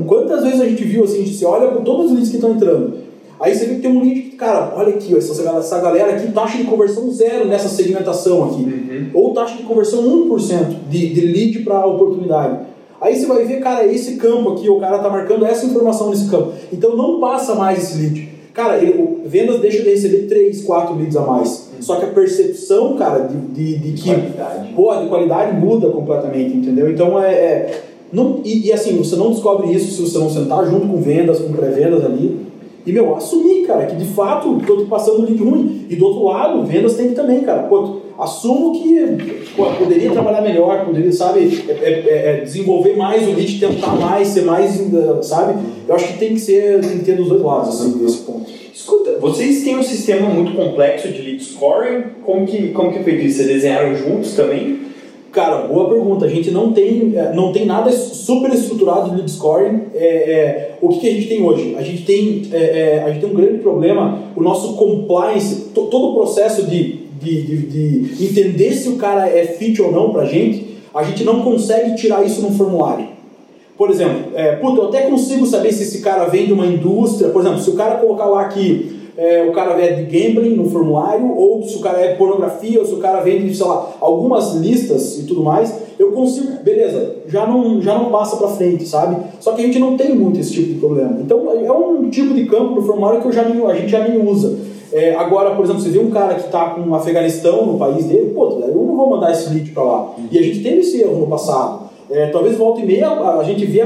[0.07, 2.37] Quantas vezes a gente viu assim, a gente se olha com todos os leads que
[2.37, 2.93] estão entrando,
[3.43, 6.13] aí você vê que tem um lead que, cara, olha aqui, ó, essa, essa galera
[6.13, 9.09] aqui, taxa de conversão zero nessa segmentação aqui, uhum.
[9.13, 12.59] ou taxa de conversão 1% de, de lead para oportunidade.
[13.01, 16.29] Aí você vai ver, cara, esse campo aqui, o cara tá marcando essa informação nesse
[16.29, 16.53] campo.
[16.71, 18.29] Então não passa mais esse lead.
[18.53, 21.49] Cara, ele, vendas deixa de receber 3, 4 leads a mais.
[21.73, 21.81] Uhum.
[21.81, 24.09] Só que a percepção, cara, de, de, de que.
[24.09, 24.73] Qualidade.
[24.73, 26.89] Pô, de qualidade muda completamente, entendeu?
[26.89, 27.33] Então é.
[27.33, 27.81] é
[28.13, 31.39] não, e, e, assim, você não descobre isso se você não sentar junto com vendas,
[31.39, 32.42] com pré-vendas ali.
[32.85, 35.85] E, meu, assumir, cara, que de fato tô passando lead ruim.
[35.89, 37.63] E do outro lado, vendas tem que também, cara.
[37.63, 43.31] Pô, assumo que pô, poderia trabalhar melhor, poderia, sabe, é, é, é, desenvolver mais o
[43.31, 44.81] lead, tentar mais, ser mais,
[45.21, 45.61] sabe?
[45.87, 48.51] Eu acho que tem que ser, tem que ter dos dois lados, assim, esse ponto.
[48.73, 53.03] Escuta, vocês têm um sistema muito complexo de lead scoring, como que, como que é
[53.03, 53.37] feito isso?
[53.37, 54.92] Vocês desenharam juntos também?
[55.33, 56.25] Cara, boa pergunta.
[56.25, 59.81] A gente não tem, é, não tem nada super estruturado lead scoring.
[59.93, 61.75] É, é, o que, que, a gente tem hoje?
[61.77, 64.19] A gente tem, é, é a gente tem um grande problema.
[64.35, 69.45] O nosso compliance, todo o processo de de, de, de entender se o cara é
[69.45, 73.07] fit ou não pra gente, a gente não consegue tirar isso num formulário.
[73.77, 77.29] Por exemplo, é, puta, eu até consigo saber se esse cara vem de uma indústria.
[77.29, 80.69] Por exemplo, se o cara colocar lá que é, o cara vem de gambling no
[80.69, 83.91] formulário, ou se o cara é pornografia, ou se o cara vem de, sei lá,
[83.99, 88.87] algumas listas e tudo mais, eu consigo, beleza, já não, já não passa pra frente,
[88.87, 89.17] sabe?
[89.39, 91.17] Só que a gente não tem muito esse tipo de problema.
[91.21, 94.07] Então é um tipo de campo no formulário que eu já nem, a gente já
[94.07, 94.57] nem usa.
[94.91, 98.05] É, agora, por exemplo, você vê um cara que está com o Afeganistão no país
[98.05, 100.13] dele, pô, eu não vou mandar esse lead para lá.
[100.31, 101.82] E a gente teve esse erro no passado.
[102.09, 103.83] É, talvez volta e meia a gente vê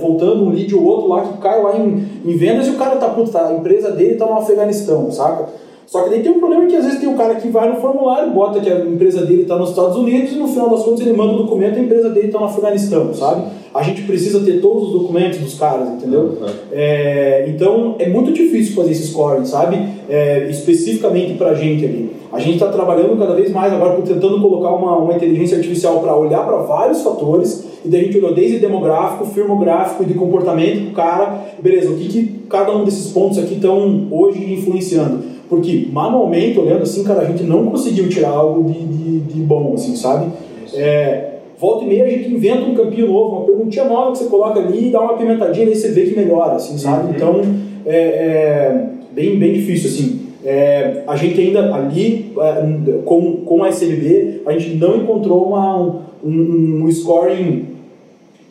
[0.00, 2.96] voltando um lead ou outro lá que cai lá em, em vendas e o cara
[2.96, 5.48] tá, puta, tá, a empresa dele está no Afeganistão, saca?
[5.86, 7.76] Só que daí tem um problema que às vezes tem um cara que vai no
[7.76, 11.00] formulário, bota que a empresa dele está nos Estados Unidos e no final das contas
[11.00, 13.42] ele manda o um documento e a empresa dele está no Afeganistão, sabe?
[13.74, 16.38] A gente precisa ter todos os documentos dos caras, entendeu?
[16.70, 19.78] É, então é muito difícil fazer esse scoring, sabe?
[20.08, 22.10] É, especificamente pra gente ali.
[22.30, 26.14] A gente está trabalhando cada vez mais agora tentando colocar uma, uma inteligência artificial para
[26.16, 30.84] olhar para vários fatores e daí a gente olhou desde demográfico, firmográfico e de comportamento
[30.84, 31.46] do cara.
[31.60, 35.24] Beleza, o que, que cada um desses pontos aqui estão hoje influenciando?
[35.48, 39.72] Porque manualmente, olhando assim, cara, a gente não conseguiu tirar algo de, de, de bom,
[39.74, 40.30] assim, sabe?
[40.74, 41.31] É,
[41.62, 44.58] volta e meia a gente inventa um campinho novo, uma perguntinha nova que você coloca
[44.58, 47.06] ali e dá uma pimentadinha e aí você vê que melhora, assim, sabe?
[47.06, 47.12] Uhum.
[47.14, 47.40] Então,
[47.86, 50.22] é, é bem, bem difícil, assim.
[50.44, 56.02] É, a gente ainda ali, é, com, com a SMB, a gente não encontrou uma,
[56.24, 57.66] um, um scoring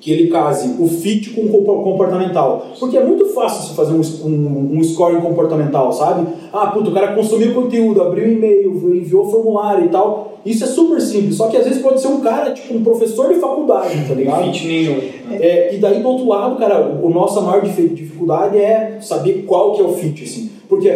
[0.01, 2.65] que ele case o fit com o comportamental.
[2.79, 6.27] Porque é muito fácil você fazer um, um, um scoring comportamental, sabe?
[6.51, 10.39] Ah, puto, o cara consumiu conteúdo, abriu e-mail, enviou formulário e tal.
[10.43, 13.31] Isso é super simples, só que às vezes pode ser um cara, tipo, um professor
[13.31, 14.45] de faculdade, tá ligado?
[14.45, 14.99] Fit nenhum.
[15.33, 19.73] É, e daí do outro lado, cara, o, o nossa maior dificuldade é saber qual
[19.73, 20.49] que é o fit, assim.
[20.67, 20.89] Porque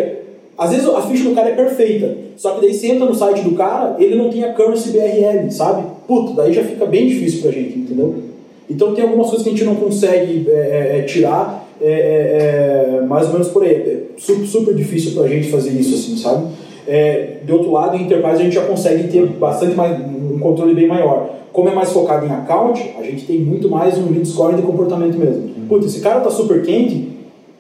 [0.58, 3.42] às vezes a ficha do cara é perfeita, só que daí você entra no site
[3.42, 5.84] do cara, ele não tem a currency BRL, sabe?
[6.08, 8.16] Puto, daí já fica bem difícil pra gente, entendeu?
[8.70, 13.34] Então tem algumas coisas que a gente não consegue é, é, tirar, é, mais ou
[13.34, 13.74] menos por aí.
[13.74, 16.48] É super, super difícil pra gente fazer isso, assim, sabe?
[17.44, 20.88] de outro lado, em Enterprise a gente já consegue ter bastante mais, um controle bem
[20.88, 21.30] maior.
[21.52, 24.62] Como é mais focado em account, a gente tem muito mais um lead scoring de
[24.62, 25.50] comportamento mesmo.
[25.68, 27.15] Puta, esse cara tá super quente,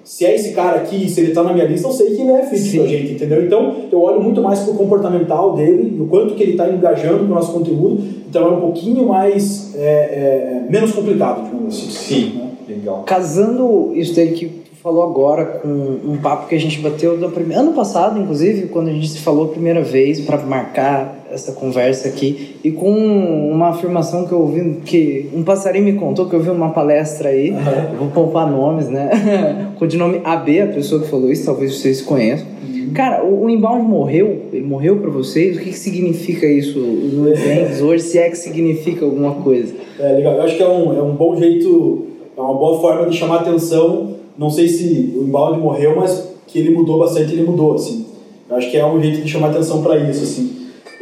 [0.05, 2.31] se é esse cara aqui, se ele tá na minha lista, eu sei que ele
[2.31, 2.77] é fit Sim.
[2.77, 3.43] pra gente, entendeu?
[3.43, 7.31] Então, eu olho muito mais pro comportamental dele, o quanto que ele tá engajando com
[7.31, 11.89] o nosso conteúdo, então é um pouquinho mais, é, é, menos complicado, digamos assim.
[11.89, 12.49] Sim, né?
[12.69, 13.03] legal.
[13.03, 17.63] Casando isso daí que falou agora com um papo que a gente bateu no primeiro,
[17.63, 22.07] ano passado, inclusive, quando a gente se falou a primeira vez para marcar essa conversa
[22.07, 26.39] aqui, e com uma afirmação que eu ouvi, que um passarinho me contou, que eu
[26.39, 27.97] vi numa palestra aí, uhum.
[27.99, 29.71] vou poupar nomes, né?
[29.77, 32.47] com o nome AB, a pessoa que falou isso, talvez vocês conheçam.
[32.67, 32.91] Uhum.
[32.93, 34.43] Cara, o, o inbound morreu?
[34.51, 35.57] Ele morreu para vocês?
[35.57, 39.73] O que, que significa isso no eventos hoje, se é que significa alguma coisa?
[39.99, 42.07] É legal, eu acho que é um, é um bom jeito,
[42.38, 46.59] é uma boa forma de chamar atenção não sei se o embalde morreu, mas que
[46.59, 48.05] ele mudou bastante, ele mudou, assim.
[48.49, 50.54] Eu acho que é um jeito de chamar atenção para isso, assim.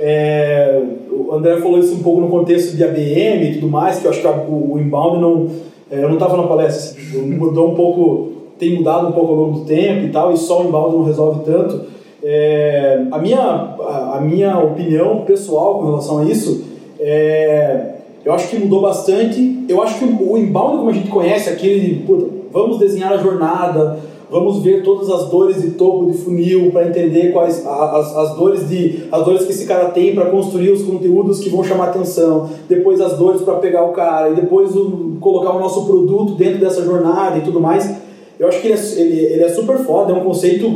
[0.05, 4.05] É, o André falou isso um pouco no contexto de ABM e tudo mais, que
[4.05, 5.47] eu acho que o, o inbound não...
[5.89, 9.37] É, eu não estava na palestra, assim, mudou um pouco, tem mudado um pouco ao
[9.37, 11.85] longo do tempo e tal, e só o inbound não resolve tanto.
[12.21, 16.65] É, a, minha, a, a, minha opinião pessoal com relação a isso
[16.99, 17.91] é...
[18.25, 19.65] Eu acho que mudou bastante.
[19.69, 22.05] Eu acho que o inbound, como a gente conhece, aquele...
[22.51, 23.99] Vamos desenhar a jornada,
[24.29, 28.67] vamos ver todas as dores de topo de funil para entender quais as, as dores
[28.67, 32.49] de as dores que esse cara tem para construir os conteúdos que vão chamar atenção,
[32.67, 36.59] depois as dores para pegar o cara e depois o, colocar o nosso produto dentro
[36.59, 38.03] dessa jornada e tudo mais.
[38.39, 40.67] Eu acho que ele é, ele, ele é super foda, é um conceito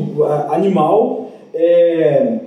[0.49, 2.39] animal, é,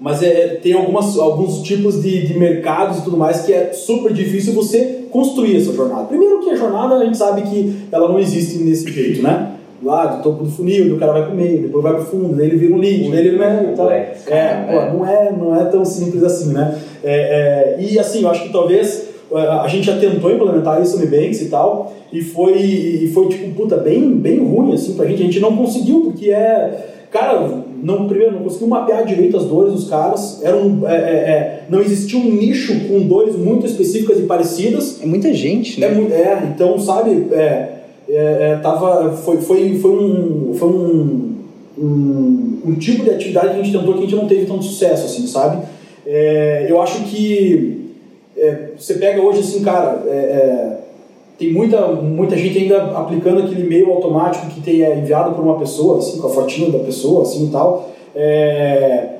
[0.00, 4.12] mas é, tem algumas, alguns tipos de, de mercados e tudo mais que é super
[4.12, 6.04] difícil você construir essa jornada.
[6.04, 9.57] Primeiro que a jornada a gente sabe que ela não existe nesse jeito, né?
[9.82, 12.46] Lá do topo do funil, o cara vai pro meio, depois vai pro fundo, daí
[12.46, 13.62] ele vira um lead, daí ele não é.
[13.76, 13.94] Tá,
[14.34, 16.76] é, pô, não é, não é tão simples assim, né?
[17.04, 20.98] É, é, e assim, eu acho que talvez é, a gente já tentou implementar isso
[20.98, 25.06] no Nubanks e tal, e foi, e foi tipo, puta, bem, bem ruim assim pra
[25.06, 25.22] gente.
[25.22, 26.94] A gente não conseguiu, porque é.
[27.10, 27.40] Cara,
[27.82, 30.42] não, primeiro, não conseguiu mapear direito as dores dos caras.
[30.42, 35.00] Era um, é, é, é, não existia um nicho com dores muito específicas e parecidas.
[35.02, 35.86] É muita gente, né?
[35.86, 37.77] É, é então, sabe, é,
[38.08, 41.34] é, é, tava, foi, foi, foi, um, foi um,
[41.78, 44.64] um, um, tipo de atividade que a gente tentou que a gente não teve tanto
[44.64, 45.62] sucesso, assim, sabe?
[46.68, 47.92] eu acho que
[48.78, 50.02] você pega hoje, assim, cara
[51.38, 55.56] tem muita, muita gente ainda aplicando aquele e-mail automático que tem, é enviado por uma
[55.56, 57.90] pessoa, assim, com a fotinha da pessoa, assim e tal.
[58.14, 59.17] É...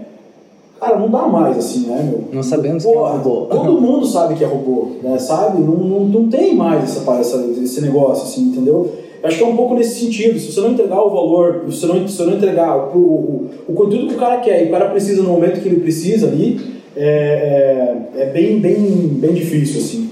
[0.89, 2.25] Cara, não dá mais, assim, né, meu?
[2.33, 3.47] Não sabemos Pô, que é robô.
[3.47, 5.61] Todo mundo sabe que é robô, né, sabe?
[5.61, 8.91] Não, não, não tem mais essa, essa, esse negócio, assim, entendeu?
[9.23, 10.39] Eu acho que é um pouco nesse sentido.
[10.39, 13.51] Se você não entregar o valor, se você não, se você não entregar o, o,
[13.69, 16.29] o conteúdo que o cara quer e o cara precisa no momento que ele precisa
[16.29, 16.59] ali,
[16.97, 20.09] é, é, é bem, bem, bem difícil, assim.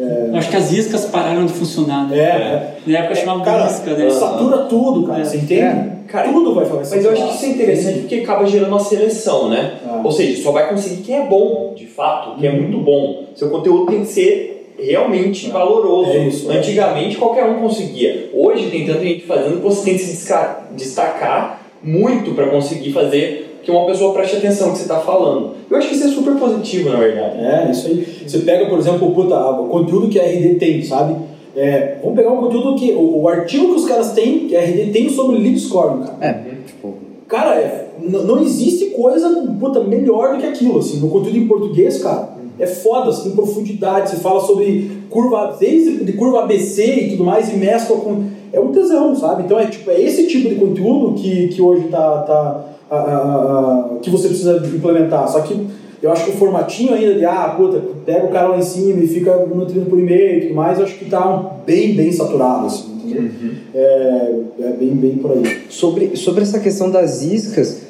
[0.00, 0.38] É...
[0.38, 2.18] Acho que as iscas pararam de funcionar, né?
[2.18, 2.76] É.
[2.86, 4.10] Na época chamava cara, de isca, né?
[4.10, 5.20] Satura tudo, cara.
[5.20, 5.24] É.
[5.24, 5.60] Você entende?
[5.60, 6.00] É.
[6.08, 8.80] Cara, tudo vai fazer Mas eu acho que isso é interessante porque acaba gerando uma
[8.80, 9.74] seleção, né?
[9.86, 10.00] Ah.
[10.02, 13.26] Ou seja, só vai conseguir quem é bom, de fato, quem é muito bom.
[13.36, 16.10] Seu conteúdo tem que ser realmente valoroso.
[16.10, 18.30] É isso, Antigamente qualquer um conseguia.
[18.32, 20.34] Hoje tem tanta gente fazendo que você tem que se
[20.72, 25.52] destacar muito para conseguir fazer que uma pessoa preste atenção no que você está falando.
[25.70, 27.38] Eu acho que isso é super positivo, na verdade.
[27.38, 28.06] É, isso aí.
[28.26, 31.16] Você pega, por exemplo, puta, o conteúdo que a RD tem, sabe?
[31.54, 32.92] É, vamos pegar um conteúdo que.
[32.92, 36.16] O, o artigo que os caras têm, que a RD tem sobre lead scoring, cara.
[36.20, 36.32] É,
[36.66, 36.94] tipo.
[37.28, 39.28] Cara, é, não existe coisa
[39.58, 40.98] puta, melhor do que aquilo, assim.
[40.98, 46.04] No conteúdo em português, cara, é foda, você tem profundidade, você fala sobre curva, desde
[46.04, 48.24] de curva ABC e tudo mais, e mescla com.
[48.52, 49.44] É um tesão, sabe?
[49.44, 52.22] Então é tipo, é esse tipo de conteúdo que, que hoje tá.
[52.22, 55.28] tá a- a- a- que você precisa implementar.
[55.28, 55.66] Só que
[56.02, 59.02] eu acho que o formatinho ainda de, ah, puta, pega o cara lá em cima
[59.02, 62.66] e fica nutrindo por e-mail e tudo mais, eu acho que tá bem, bem saturado,
[62.66, 63.30] assim, entendeu?
[63.74, 65.42] É, é bem, bem por aí.
[65.68, 67.82] Sobre, sobre essa questão das iscas,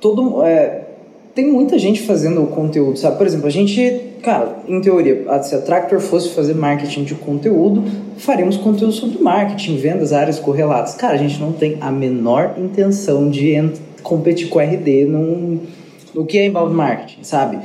[0.00, 0.81] todo é,
[1.34, 3.16] tem muita gente fazendo o conteúdo, sabe?
[3.16, 7.14] Por exemplo, a gente, cara, em teoria, a- se a Tractor fosse fazer marketing de
[7.14, 7.82] conteúdo,
[8.18, 10.94] faríamos conteúdo sobre marketing, vendas, áreas correlatas.
[10.94, 13.70] Cara, a gente não tem a menor intenção de
[14.02, 15.60] competir com RD num,
[16.14, 17.58] no que é inbound marketing, sabe?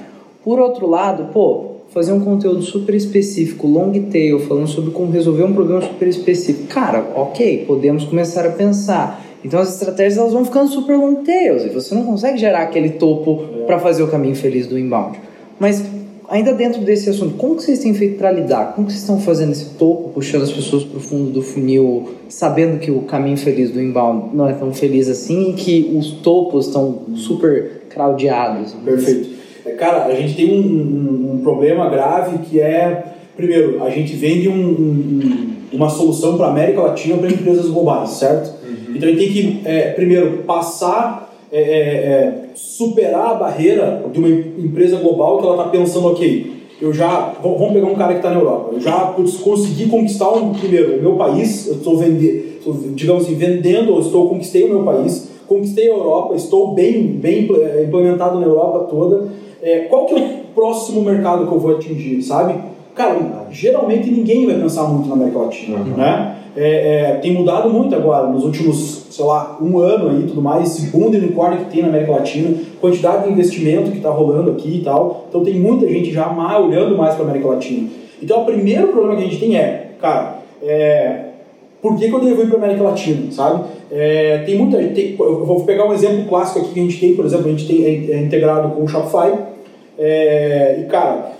[0.44, 5.44] Por outro lado, pô, fazer um conteúdo super específico, long tail, falando sobre como resolver
[5.44, 6.68] um problema super específico.
[6.68, 9.26] Cara, ok, podemos começar a pensar.
[9.48, 12.92] Então as estratégias elas vão ficando super long tails e você não consegue gerar aquele
[12.92, 15.18] topo para fazer o caminho feliz do inbound.
[15.58, 15.84] Mas
[16.30, 18.74] ainda dentro desse assunto, como que vocês têm feito para lidar?
[18.76, 22.10] Como que vocês estão fazendo esse topo, puxando as pessoas para o fundo do funil,
[22.28, 26.12] sabendo que o caminho feliz do inbound não é tão feliz assim e que os
[26.22, 28.74] topos estão super craudiados?
[28.84, 29.30] Perfeito.
[29.66, 33.04] É, Cara, a gente tem um, um- um problema grave que é,
[33.36, 38.10] primeiro, a gente vende um- um- um- uma solução para América Latina para empresas globais,
[38.12, 38.57] certo?
[38.98, 44.28] Então gente tem que, é, primeiro, passar, é, é, é, superar a barreira de uma
[44.28, 48.20] em- empresa global que ela está pensando, ok, eu já, vamos pegar um cara que
[48.20, 49.14] está na Europa, eu já
[49.44, 52.44] consegui conquistar, um, primeiro, o meu país, eu estou vendendo,
[52.94, 57.50] digamos assim, vendendo, ou estou, conquistei o meu país, conquistei a Europa, estou bem, bem
[57.50, 59.30] eh, implementado na Europa toda.
[59.62, 62.56] É, qual que é o próximo mercado que eu vou atingir, sabe?
[62.94, 66.36] Cara, geralmente ninguém vai pensar muito na América Latina, né?
[66.60, 70.76] É, é, tem mudado muito agora, nos últimos, sei lá, um ano aí, tudo mais,
[70.76, 74.50] esse boom de unicórnio que tem na América Latina, quantidade de investimento que está rolando
[74.50, 75.28] aqui e tal.
[75.30, 77.88] Então tem muita gente já mais, olhando mais para a América Latina.
[78.24, 81.26] Então o primeiro problema que a gente tem é, cara, é,
[81.80, 83.64] por que, que eu devo ir para América Latina, sabe?
[83.92, 87.16] É, tem muita tem, eu vou pegar um exemplo clássico aqui que a gente tem,
[87.16, 89.32] por exemplo, a gente tem é, é integrado com o Shopify
[89.98, 91.37] é, e cara,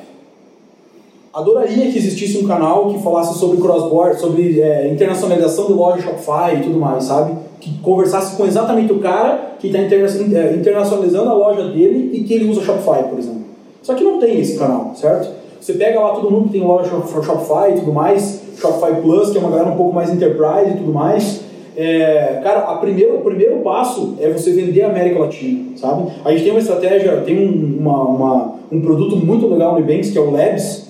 [1.38, 6.56] adoraria que existisse um canal que falasse sobre cross-border, sobre é, internacionalização de loja Shopify
[6.58, 7.36] e tudo mais, sabe?
[7.60, 12.50] Que conversasse com exatamente o cara que está internacionalizando a loja dele e que ele
[12.50, 13.42] usa Shopify, por exemplo.
[13.84, 15.30] Só que não tem esse canal, certo?
[15.62, 19.38] Você pega lá todo mundo que tem loja Shopify e tudo mais, Shopify Plus, que
[19.38, 21.42] é uma galera um pouco mais enterprise e tudo mais.
[21.76, 26.12] É, cara, a o primeiro passo é você vender a América Latina, sabe?
[26.26, 30.10] A gente tem uma estratégia, tem um, uma, uma, um produto muito legal no Ebanks,
[30.10, 30.87] que é o Labs,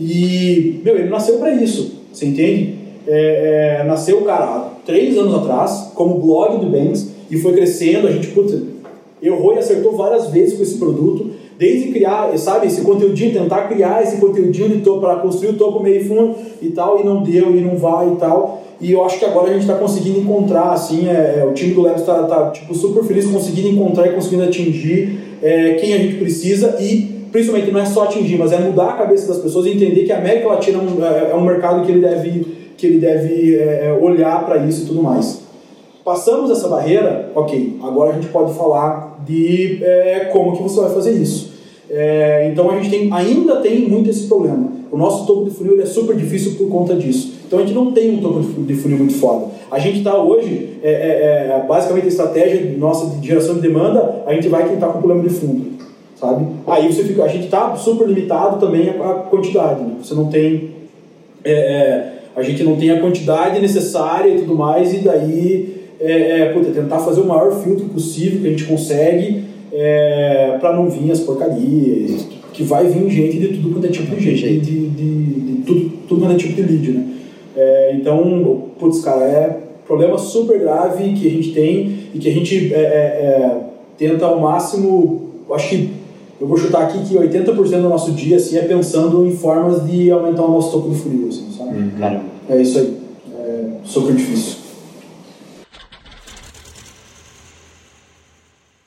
[0.00, 2.74] e, meu, ele nasceu para isso, você entende?
[3.06, 8.10] É, é, nasceu, cara, três anos atrás, como blog do Banks, e foi crescendo, a
[8.10, 8.62] gente, puta,
[9.22, 14.02] errou e acertou várias vezes com esse produto, desde criar, sabe, esse conteúdinho, tentar criar
[14.02, 17.76] esse conteúdinho para construir o topo meio fundo e tal, e não deu, e não
[17.76, 18.62] vai e tal.
[18.80, 21.82] E eu acho que agora a gente está conseguindo encontrar, assim, é, o time do
[21.82, 26.16] Labs está tá, tipo, super feliz conseguindo encontrar e conseguindo atingir é, quem a gente
[26.16, 29.70] precisa e principalmente não é só atingir, mas é mudar a cabeça das pessoas e
[29.70, 32.46] entender que a América Latina é um, é, é um mercado que ele deve,
[32.76, 35.40] que ele deve é, olhar para isso e tudo mais.
[36.04, 40.90] Passamos essa barreira, ok, agora a gente pode falar de é, como que você vai
[40.90, 41.50] fazer isso.
[41.88, 44.68] É, então a gente tem, ainda tem muito esse problema.
[44.90, 47.34] O nosso topo de funil é super difícil por conta disso.
[47.46, 49.46] Então a gente não tem um topo de funil muito foda.
[49.70, 54.32] A gente está hoje, é, é, basicamente a estratégia nossa de geração de demanda, a
[54.32, 55.79] gente vai quem está com problema de fundo
[56.20, 56.46] sabe?
[56.66, 59.94] Aí você fica, a gente está super limitado também a, quantidade, né?
[60.02, 60.70] Você não tem,
[61.42, 66.40] é, é, a gente não tem a quantidade necessária e tudo mais, e daí, é,
[66.40, 70.90] é, puta, tentar fazer o maior filtro possível que a gente consegue é, para não
[70.90, 74.88] vir as porcarias, que vai vir gente de tudo quanto é tipo de gente, de,
[74.88, 77.06] de, de tudo, tudo quanto é tipo de lead, né?
[77.56, 82.32] É, então, putz, cara, é problema super grave que a gente tem e que a
[82.32, 82.72] gente
[83.98, 85.99] tenta ao máximo, acho que
[86.40, 90.10] eu vou chutar aqui que 80% do nosso dia assim, é pensando em formas de
[90.10, 91.76] aumentar o nosso topo de funil, assim, sabe?
[91.76, 92.24] Uhum.
[92.48, 92.98] É isso aí.
[93.34, 94.58] É super difícil.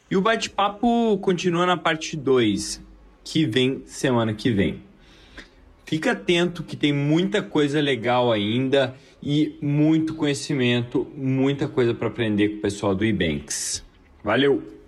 [0.10, 2.82] E o bate-papo continua na parte 2,
[3.24, 4.82] que vem semana que vem.
[5.86, 12.50] Fica atento que tem muita coisa legal ainda e muito conhecimento, muita coisa para aprender
[12.50, 13.84] com o pessoal do Ebanks.
[14.24, 14.83] Valeu!